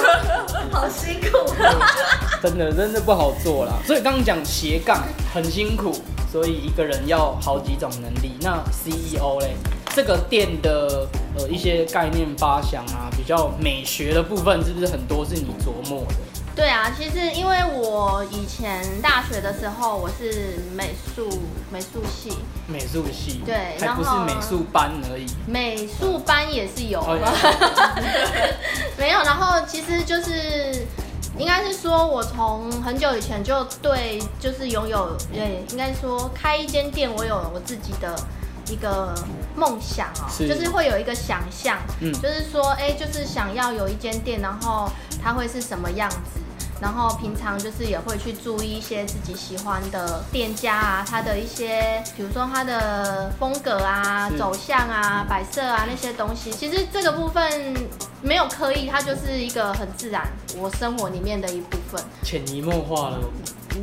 [0.72, 1.54] 好辛苦。
[2.42, 3.74] 真的真的不好做啦。
[3.86, 5.94] 所以刚刚讲斜杠很辛苦，
[6.32, 8.34] 所以一个人要好几种能力。
[8.42, 9.56] 那 CEO 嘞，
[9.96, 16.16] 这个店的呃一些概念发想啊，比较美学的部分，是不是很多是你琢磨的？
[16.54, 21.30] 对啊，其实因为我以前大学的时候我是美术
[21.72, 22.34] 美术系，
[22.68, 25.26] 美术系，对还不是美术班而已。
[25.48, 27.18] 美术班也是有，哦
[29.00, 29.22] 没有。
[29.24, 30.34] 然后其实就是
[30.71, 30.71] 应
[31.52, 38.16] 该是说，我从很久以前就对，就是拥有，对，应该说开一间店，我有我自己的
[38.70, 39.14] 一个
[39.54, 40.48] 梦想哦，是。
[40.48, 42.14] 就是会有一个想象，嗯。
[42.14, 44.90] 就是说，哎，就是想要有一间店，然后
[45.22, 46.40] 它会是什么样子。
[46.82, 56.50] 然后平常就是也会去注意一些自己喜欢的店家啊，他的一些，比如说他的风格啊、走向啊、摆设啊那些东西。
[56.50, 57.76] 其实这个部分
[58.22, 60.28] 没有刻意，它就是一个很自然
[60.58, 63.20] 我生活里面的一部分，潜移默化了，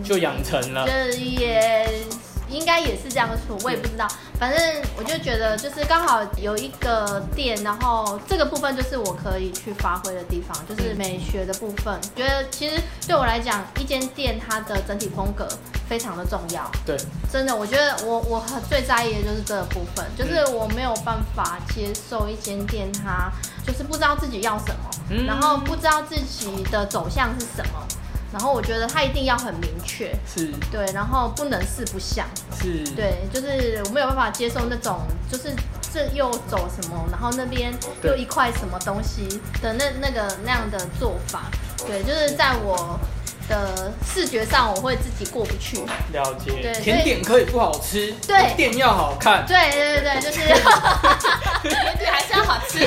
[0.03, 0.84] 就养成了。
[0.84, 2.03] 这也
[2.51, 4.09] 应该也是这样说，我也不知道。
[4.39, 11.99] 反正我就觉得，就是刚好有一个店，然后这个部分就是我可以去发挥的地方，就是美学的部分。
[12.14, 15.49] 觉得其实对我来讲，一间店它的整体风格
[15.89, 16.70] 非常的重要。
[16.86, 16.97] 对，
[17.32, 23.30] 真的，我觉得我我很最在意的就是这个部分，就是我没有办法接受一间店它
[23.66, 27.86] 就是不知道自己要什么，嗯然后不知道自己的走向是什么，
[28.33, 32.26] 然后我觉得它一定要很明确，是对，然后不能四不像，
[32.61, 35.01] 是，对，就是我没有办法接受那种
[35.31, 35.51] 就是
[35.93, 37.72] 这又走什么，然后那边
[38.03, 41.45] 又一块什么东西的那那个那样的做法，
[41.87, 43.01] 对，就是在我
[43.49, 45.79] 的视觉上我会自己过不去。
[46.12, 46.72] 了解对。
[46.83, 49.47] 甜点可以不好吃，对店要好看。
[49.47, 50.41] 对对对对，就是
[51.66, 52.79] 甜点，还是要好吃。
[52.79, 52.87] 对，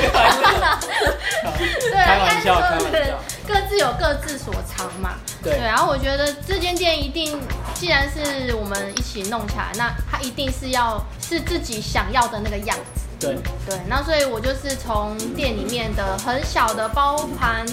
[2.05, 5.15] 开玩笑开玩笑各自有各自所长嘛。
[5.43, 7.39] 对然后我觉得这间店一定，
[7.73, 13.01] 既然是我们一起弄起来，那它一定是要是自己想要的那个样子。
[13.19, 13.35] 对，
[13.67, 17.65] 对，那所以我就是从店里面的很小的包盘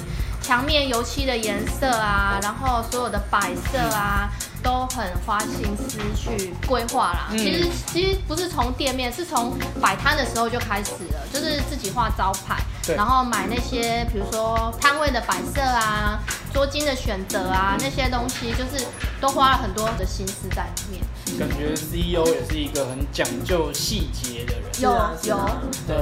[0.42, 4.30] 墙面油漆的颜色啊，然后所有的摆设啊，
[4.62, 7.28] 都很花心思去规划啦。
[7.30, 16.20] 嗯其实其实不是从店面，是从摆摊的时候就开始了，就是自己画招牌，对然后买那些比如说摊位的摆设啊，
[16.52, 18.84] 桌巾的选择啊，那些东西就是
[19.20, 21.02] 都花了很多的心思在里面。
[21.38, 24.64] 感觉 CEO 也是一个很讲究细节的人。
[24.80, 25.96] 有啊有啊，对，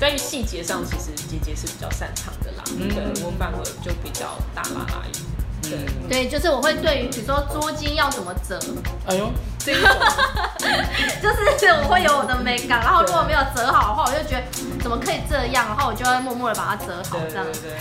[0.00, 2.64] 在于细节上，其实姐姐是比较擅长的啦。
[2.78, 5.24] 嗯对我反而就比较大啦啦一点。
[6.08, 8.58] 对，就是我会对于比如说租金要怎么折，
[9.06, 9.90] 哎呦，这一种
[11.22, 14.42] 就是我会有我的美感，然后如果没有折好的话，我就觉得
[14.82, 17.60] 怎么可以这样，然后我就会默默的把它折好对这样对。
[17.62, 17.72] 对。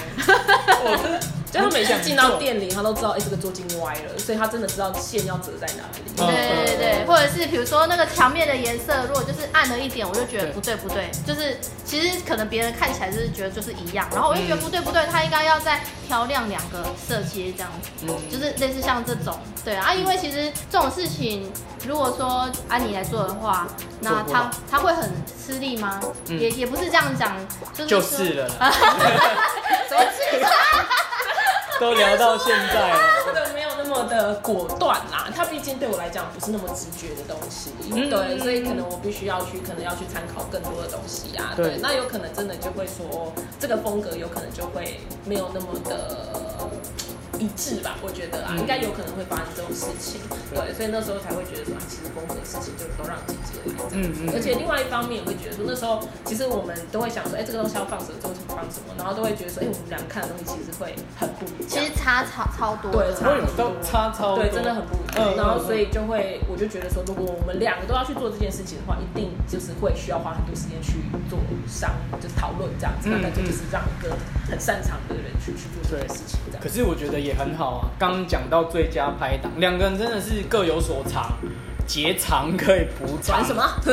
[0.83, 1.19] 我真的
[1.53, 6.01] 就他每次进到店里，他都知道，哎、这个桌巾歪了，所以他真的知道线要折在哪里。
[6.17, 18.17] 嗯对对对，或者是比如说那个墙面的颜色，如果就是暗了一点，我就觉得不对不对，就是其实可能别人看起来就是觉得就是一样，然后我就觉得不对不对，他应该要再调亮两个色阶这样子，嗯。
[18.31, 21.51] 就是类似像这种，对啊，因为其实这种事情，
[21.87, 23.67] 如果说安妮来做的话，
[23.99, 25.11] 那他他会很
[25.45, 25.99] 吃力吗？
[26.29, 26.39] 嗯。
[26.39, 27.35] 也也不是这样讲，
[27.73, 28.47] 就是就是了。
[28.59, 28.71] 啦，
[29.89, 30.39] 怎么是
[31.83, 32.99] 都聊到现在了。
[33.25, 46.41] 这个没有那么的果断啦，它毕竟对我来讲不是那么直觉的东西，嗯对，所以可能我必须要去，可能要去参考更多的东西啊，对对，那有可能真的就会说这个风格有可能就会没有那么的。
[47.43, 61.91] 一致吧，我觉得啊，嗯应该有可能会发生这种事情，对，所以那时候才会觉得说，啊，其实风格的事情就都让姐姐来这样子嗯嗯而且另外一方面也会觉得说，那时候其实我们都会想说，哎、这个东西要放什么，这个东西放什么，然后都会觉得说，哎、我们两个看的东西其实会很不一样其实。
[62.03, 65.31] 差超超多，对差会有到差超多对，真的很不一样。
[65.31, 71.91] 嗯然后所以就会，我就觉得说，如果我们两个都要去做这件事情的话，一定就是会需要花很多时间去做商，
[72.21, 73.07] 就是讨论这样子。
[73.07, 74.11] 嗯那那就就是让一个
[74.49, 76.67] 很擅长的人去去做这件事情，这样可。
[76.73, 77.89] 是我觉得也很好啊。
[77.99, 81.31] 刚刚讲到最佳拍档，两个人真的是各有所长，
[81.85, 83.45] 截长可以补长。
[83.45, 83.53] 什？
[83.55, 83.63] 么？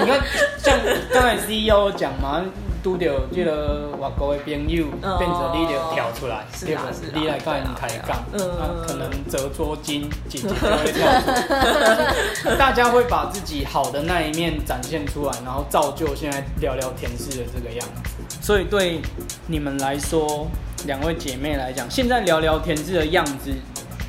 [0.00, 0.20] 你看，
[0.58, 0.78] 像
[1.12, 2.42] 刚才 CEO 讲嘛，
[2.82, 12.54] 拄着这个外国的朋友，哦变成你就跳出来，是啊对吧是啊你来跟人开杠，那啊嗯啊可能折桌巾，姐姐就会跳出来。
[12.56, 18.10] 大家会把自己好的那一面展现出来，然后造就现在聊聊天室的这个样子。
[18.40, 19.00] 所以对
[19.48, 20.46] 你们来说，
[20.86, 23.52] 两位姐妹来讲，现在聊聊天室的样子，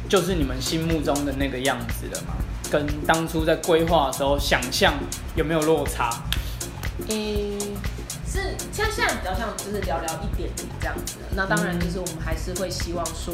[0.07, 2.36] 就是你们心目中的那个样子了吗？
[2.72, 4.93] 跟当初在规划的时候想象
[5.36, 6.09] 有没有落差？
[7.07, 7.59] 嗯、
[8.28, 11.15] 是像现在比较像就是聊聊一点点这样子。
[11.36, 13.34] 那当然就是我们还是会希望说，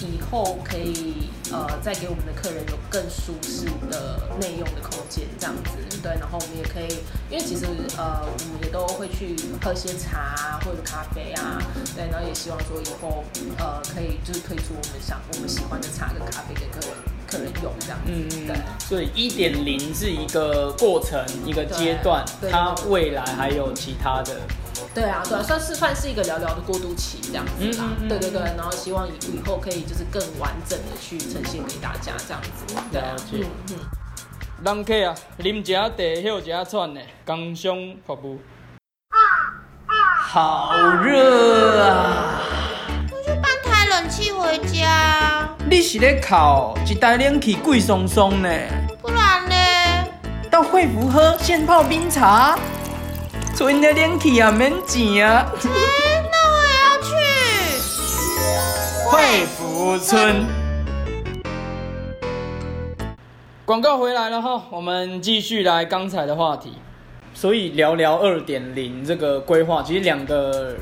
[0.00, 4.80] 以后可以呃再给我们的客人有更舒适的内用的
[5.10, 5.98] 间这样子。
[6.00, 7.66] 对，然后我们也可以，因为其实
[7.98, 11.60] 呃我们也都会去喝些茶啊或者咖啡啊，
[11.94, 13.22] 对，然后也希望说以后
[13.58, 16.96] 呃可以就是推出我们想我们喜欢的茶跟咖啡给客人
[17.26, 18.12] 客人用这样子。
[18.12, 18.56] 嗯，对。
[18.78, 24.40] 所以一点零是一个过程，一个阶段，它未来还有其他的。
[24.94, 27.84] 对啊，对啊，算是算是一个聊聊的过渡期这样子啦。
[27.84, 32.74] 嗯嗯嗯对对对，然后希望以以后可以就是更完整的去呈现给大家这样子。
[32.90, 33.76] 对啊嗯嗯。
[34.62, 37.74] 人客啊，啉一下茶，歇一下喘的，工商
[38.06, 38.38] 服务。
[40.20, 42.42] 好热啊！
[43.10, 48.50] 我去搬台冷气回家，你是咧靠一台冷气贵松松呢？
[49.00, 49.56] 不然呢？
[50.50, 52.58] 到惠福喝现泡冰茶，
[53.56, 55.46] 存的冷气也免钱啊！
[55.64, 55.70] 那
[56.50, 57.10] 我也要去。
[59.08, 60.59] 惠福村。
[63.70, 66.72] 广告回来了哈，我们继续来刚才的话题。
[67.32, 70.74] 所以聊聊二点零这个规划，其实两个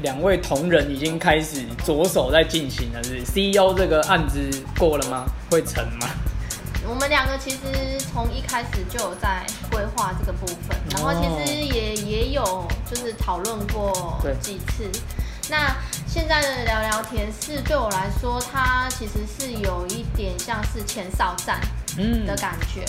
[0.00, 4.40] 两位同仁已经开始着手在进行了，是 CEO 这个案子
[4.78, 5.26] 过了吗？
[5.50, 6.08] 会成吗？
[6.88, 7.58] 我们两个其实
[7.98, 14.90] 从一开始就有在规划这个部分，然后其实也也有就是讨论过对几次。
[15.50, 15.76] 那
[16.06, 21.60] 现在的聊聊天室对我来说，它其实是有一点像是前哨站
[21.98, 22.84] 嗯的感觉。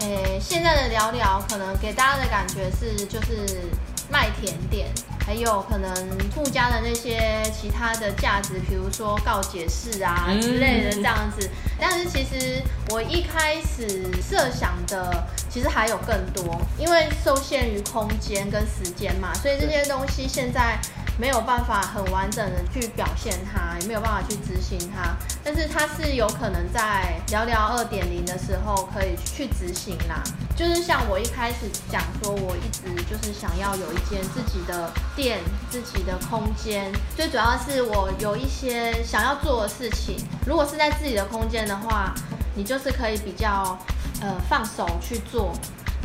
[0.00, 3.68] 诶、现在的聊聊可能给大家的感觉是就是
[4.08, 4.86] 卖甜点，
[5.26, 5.92] 还有可能
[6.30, 11.50] 附加的那些其他的价值，比如说告解释啊嗯之类的这样子。
[11.80, 20.78] 但是其实我一开始设想的其实还有更多，因为受限于空间跟时间嘛，所以这些东西现在
[21.18, 25.16] 没有办法很完整的去表现它，也没有办法去执行它。
[25.42, 30.22] 但是它是有可能在聊聊二点零的时候可以去执行啦。
[30.54, 35.40] 就是像我一开始讲说，我一直就是想要有一间自己的店、
[35.70, 40.16] 自己的空间，最主要是我有一些想要做的事情。
[40.46, 42.14] 如果是在自己的空间的话，
[42.54, 43.76] 你就是可以比较
[44.20, 45.52] 呃放手去做，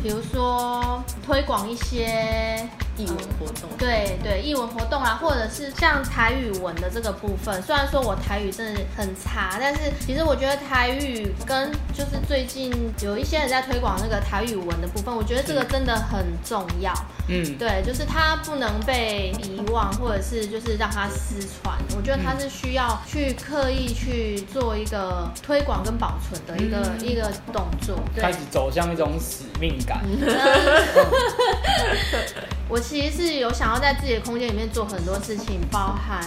[0.02, 3.68] 比如说推广一些艺文活动。
[3.78, 12.72] 对对，译文活动啊，或者是像台语文的这个部分，虽然说我台语真的很差，但是其实我觉得台语跟就是最近
[13.02, 16.92] 有一些人在推广那个台语文的部分，我觉得这个真的很重要。
[17.28, 21.78] 嗯，对，就是它不能被遗忘，或者是就是让它失传。
[21.96, 27.98] 我觉得它是需要去刻意去做一个推广跟保存的一个、嗯一个动作。
[28.14, 30.02] 对开始走向一种使命感。
[32.68, 36.22] 我其实是有想要在自己的空间里面做很多事情，包含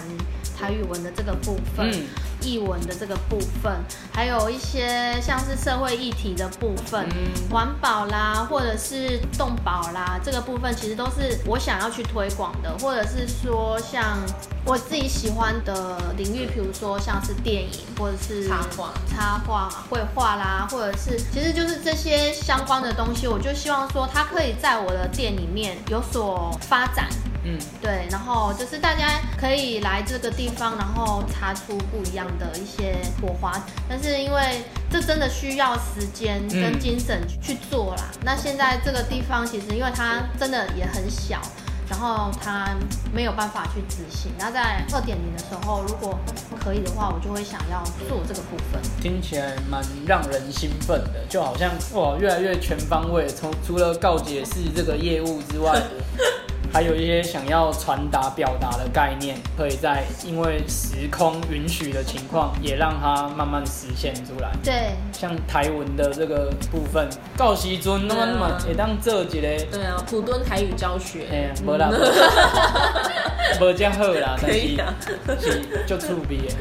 [0.57, 2.07] 台语文的这个部分嗯，
[2.41, 3.71] 译、文的这个部分，
[4.11, 7.49] 还有一些像是社会议题的部分，嗯。
[7.51, 14.17] 环保啦，或者是动保啦，这个部分其实都是我想要去推广的，或者是说像
[14.65, 18.93] 我自己喜欢的领域，比如说像是电影或者是插画。
[19.07, 27.07] 插画、绘画啦，或者是其实就是这些相关的东西，我就希望说它可以在我的店里面有所发展。
[27.47, 33.53] 嗯，对，然后就是大家可以来这个地方，然后擦出不一样的一些火花。
[33.87, 38.03] 但是因为这真的需要时间跟精神去做啦。
[38.23, 41.41] 那现在这个地方其实因为它真的也很小。
[41.89, 42.75] 然后它
[43.13, 46.19] 没有办法去执行，那在二点零的时候，如果
[46.59, 48.81] 可以的话，我就会想要做这个部分。
[49.01, 53.25] 听起来蛮让人兴奋的，就好像哇，越来越全方位。
[53.25, 55.81] 从除了告解是这个业务之外，
[56.77, 64.51] 还有一些想要传达、表达的概念，可以在因为时空允许的情况，也让它慢慢实现出来。
[64.63, 71.25] 对，像台文的这个部分，告时尊那么那么也当做一个，对啊，普敦台语教学。
[71.31, 71.89] 哎呀，无啦，
[73.59, 74.93] 无这好啦，但是 啊
[75.41, 76.53] 是就触鼻的。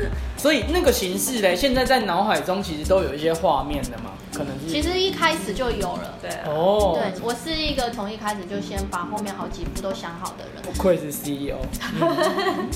[0.47, 4.68] 所以那个形式嘞，现在在脑海中其实都有一些画面的嘛，可能是。
[4.72, 6.14] 其实一开始就有了。
[6.22, 10.62] 对啊，哦，对，我是一个从一开始就先把后面好几步都想好的人。
[10.62, 11.57] 不愧是 CEO，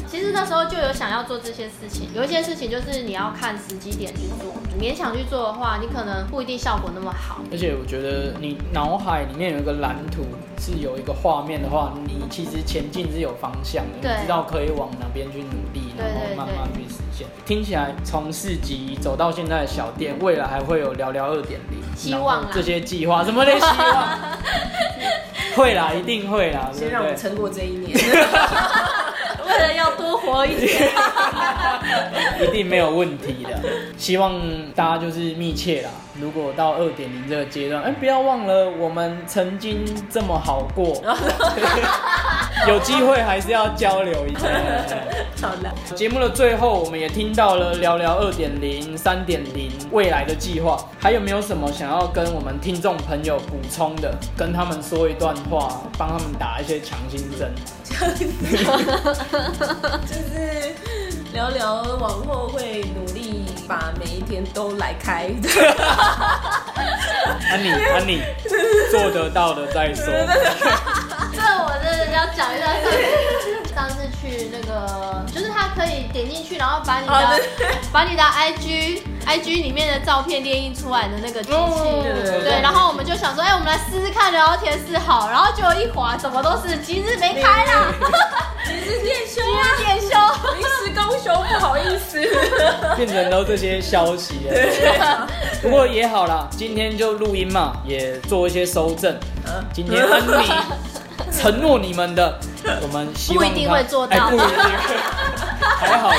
[0.08, 7.40] 其实那时候就有想要做这些事情，有一些事情就是你要看时机点去做，勉强去做的话，你可能不一定效果那么好。
[7.52, 10.24] 而且我觉得你脑海里面有一个蓝图，
[10.58, 17.26] 是有一个画面的话，你其实前进是有方向的，你知道可以往哪边去努力，然后对对慢慢去实现。
[17.44, 24.18] 听起来从市集走到现在的小店，未来还会有聊聊二点零，希望啦这些计划什么的希望，
[25.56, 26.90] 会啦，一定会啦，对先？
[26.90, 27.96] 让我们撑过这一年。
[29.46, 30.90] 为了要多活一点，
[32.40, 33.60] 一定没有问题的。
[33.98, 34.40] 希望
[34.74, 35.90] 大家就是密切啦。
[36.20, 41.02] 如果到二点零这个阶段，哎、不要忘了我们曾经这么好过，
[42.68, 44.48] 有机会还是要交流一下。
[45.40, 54.14] 好了，节目的最后，我们也听到了聊聊二点零、三点零未来的计划，还有没有什么想要跟我们听众朋友补充的？
[54.36, 57.50] 跟他们说一段话，帮他们打一些强心针。
[60.06, 60.74] 就是
[61.32, 63.19] 聊聊往后会努力
[63.70, 65.30] 把每一天都来开。
[67.52, 68.20] 安妮， 安妮，
[68.90, 70.06] 做得到的再说。
[71.32, 72.90] 这我真的要讲一下上
[73.40, 77.40] 次上次去那个，就是他可以点进去，然后把你的、哦
[77.92, 87.92] 把你的 IG IG 里面的照片列印出来的那个机器，哦对对对对，然后我们就想说，哎、我们来试试看聊天室好，然后结果一滑，怎么都是今日没开啦，
[88.66, 90.08] 今日店休今日点休。
[90.54, 92.20] 临时公休，不好意思。
[92.96, 95.28] 变成都这些消息了。
[95.62, 99.12] 不过也好啦，今天就录音嘛，也做一些收正。
[99.46, 100.52] 嗯今天恩妮
[101.32, 102.38] 承诺你们的，
[102.82, 104.48] 我们希望不一定会做到哎不一定，
[105.78, 106.12] 还好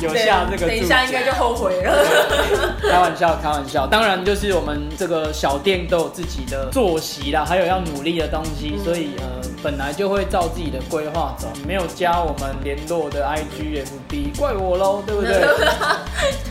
[0.00, 2.74] 有下这个等一下应该就后悔了。
[2.82, 3.86] 开玩笑，开玩笑。
[3.86, 9.24] 当然，就是我们这个小店都有自己的作息啦，还有要努力的东西，所以呃，
[9.62, 11.48] 本来就会照自己的规划走。
[11.54, 15.46] 你没有加我们联络的 IG、FB，怪我喽，对不对？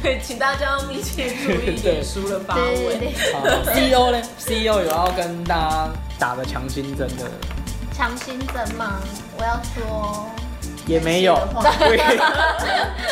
[0.01, 2.99] 对，请大家要密切注意脸书的发对对文。
[2.99, 7.25] 对，好，CEO 呢？CEO 有要跟大家打个强心针的，
[7.95, 8.99] 强心针吗？
[9.37, 10.25] 我要说，
[10.87, 11.35] 也没有，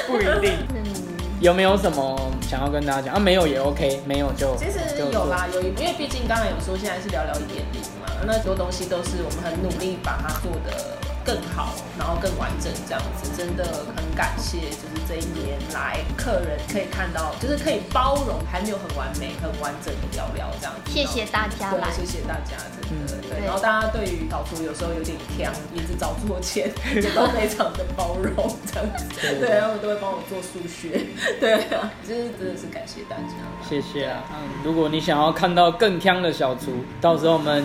[0.07, 0.57] 不一定。
[0.73, 0.83] 嗯，
[1.39, 3.19] 有没有什么想要跟大家讲啊？
[3.19, 4.79] 没有也 OK，没有就其实
[5.11, 10.97] 有啦，有一，因为毕竟刚才有说现在是聊聊一点零嘛，那很多东西都是我们很努力把它做的
[11.31, 13.31] 更更好，然后更完整这样子。
[13.37, 13.63] 真的
[13.95, 20.91] 很感谢，就是这一年来客人可以看到，就是可以包容还没有很完美、很完整的聊聊这样子。
[20.91, 23.45] 谢谢大家来，谢谢大家，真的对。
[23.45, 29.05] 然后大家对于导出有时候有点强，也是找错钱， 也都非常的包容这样子。
[29.39, 31.05] 对，他们都会帮我做数学。
[31.39, 33.33] 对啊，就是真的是感谢大家。
[33.67, 37.63] 谢谢啊，嗯，如果你想要看到更强的小厨，到时候我们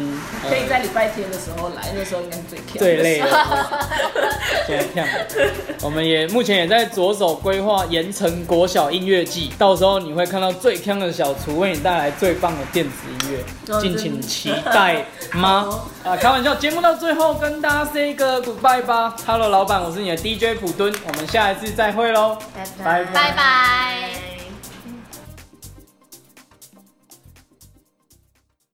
[0.48, 3.26] 可以在礼拜天的时候来，那时候应该是最强、最累的。
[4.66, 5.04] 现在跳，
[5.82, 15.82] 我们也目前也在着手规划盐城国小音乐季，到时候你会看到最强的小厨为你带来最棒的电子音乐，敬请期待吗？
[16.04, 19.14] 啊，开玩笑，节目到最后跟大家 say 一个 goodbye 吧。
[19.26, 24.45] Hello，老板，我是你的 DJ 普敦，我们下一次再会喽，拜拜拜拜。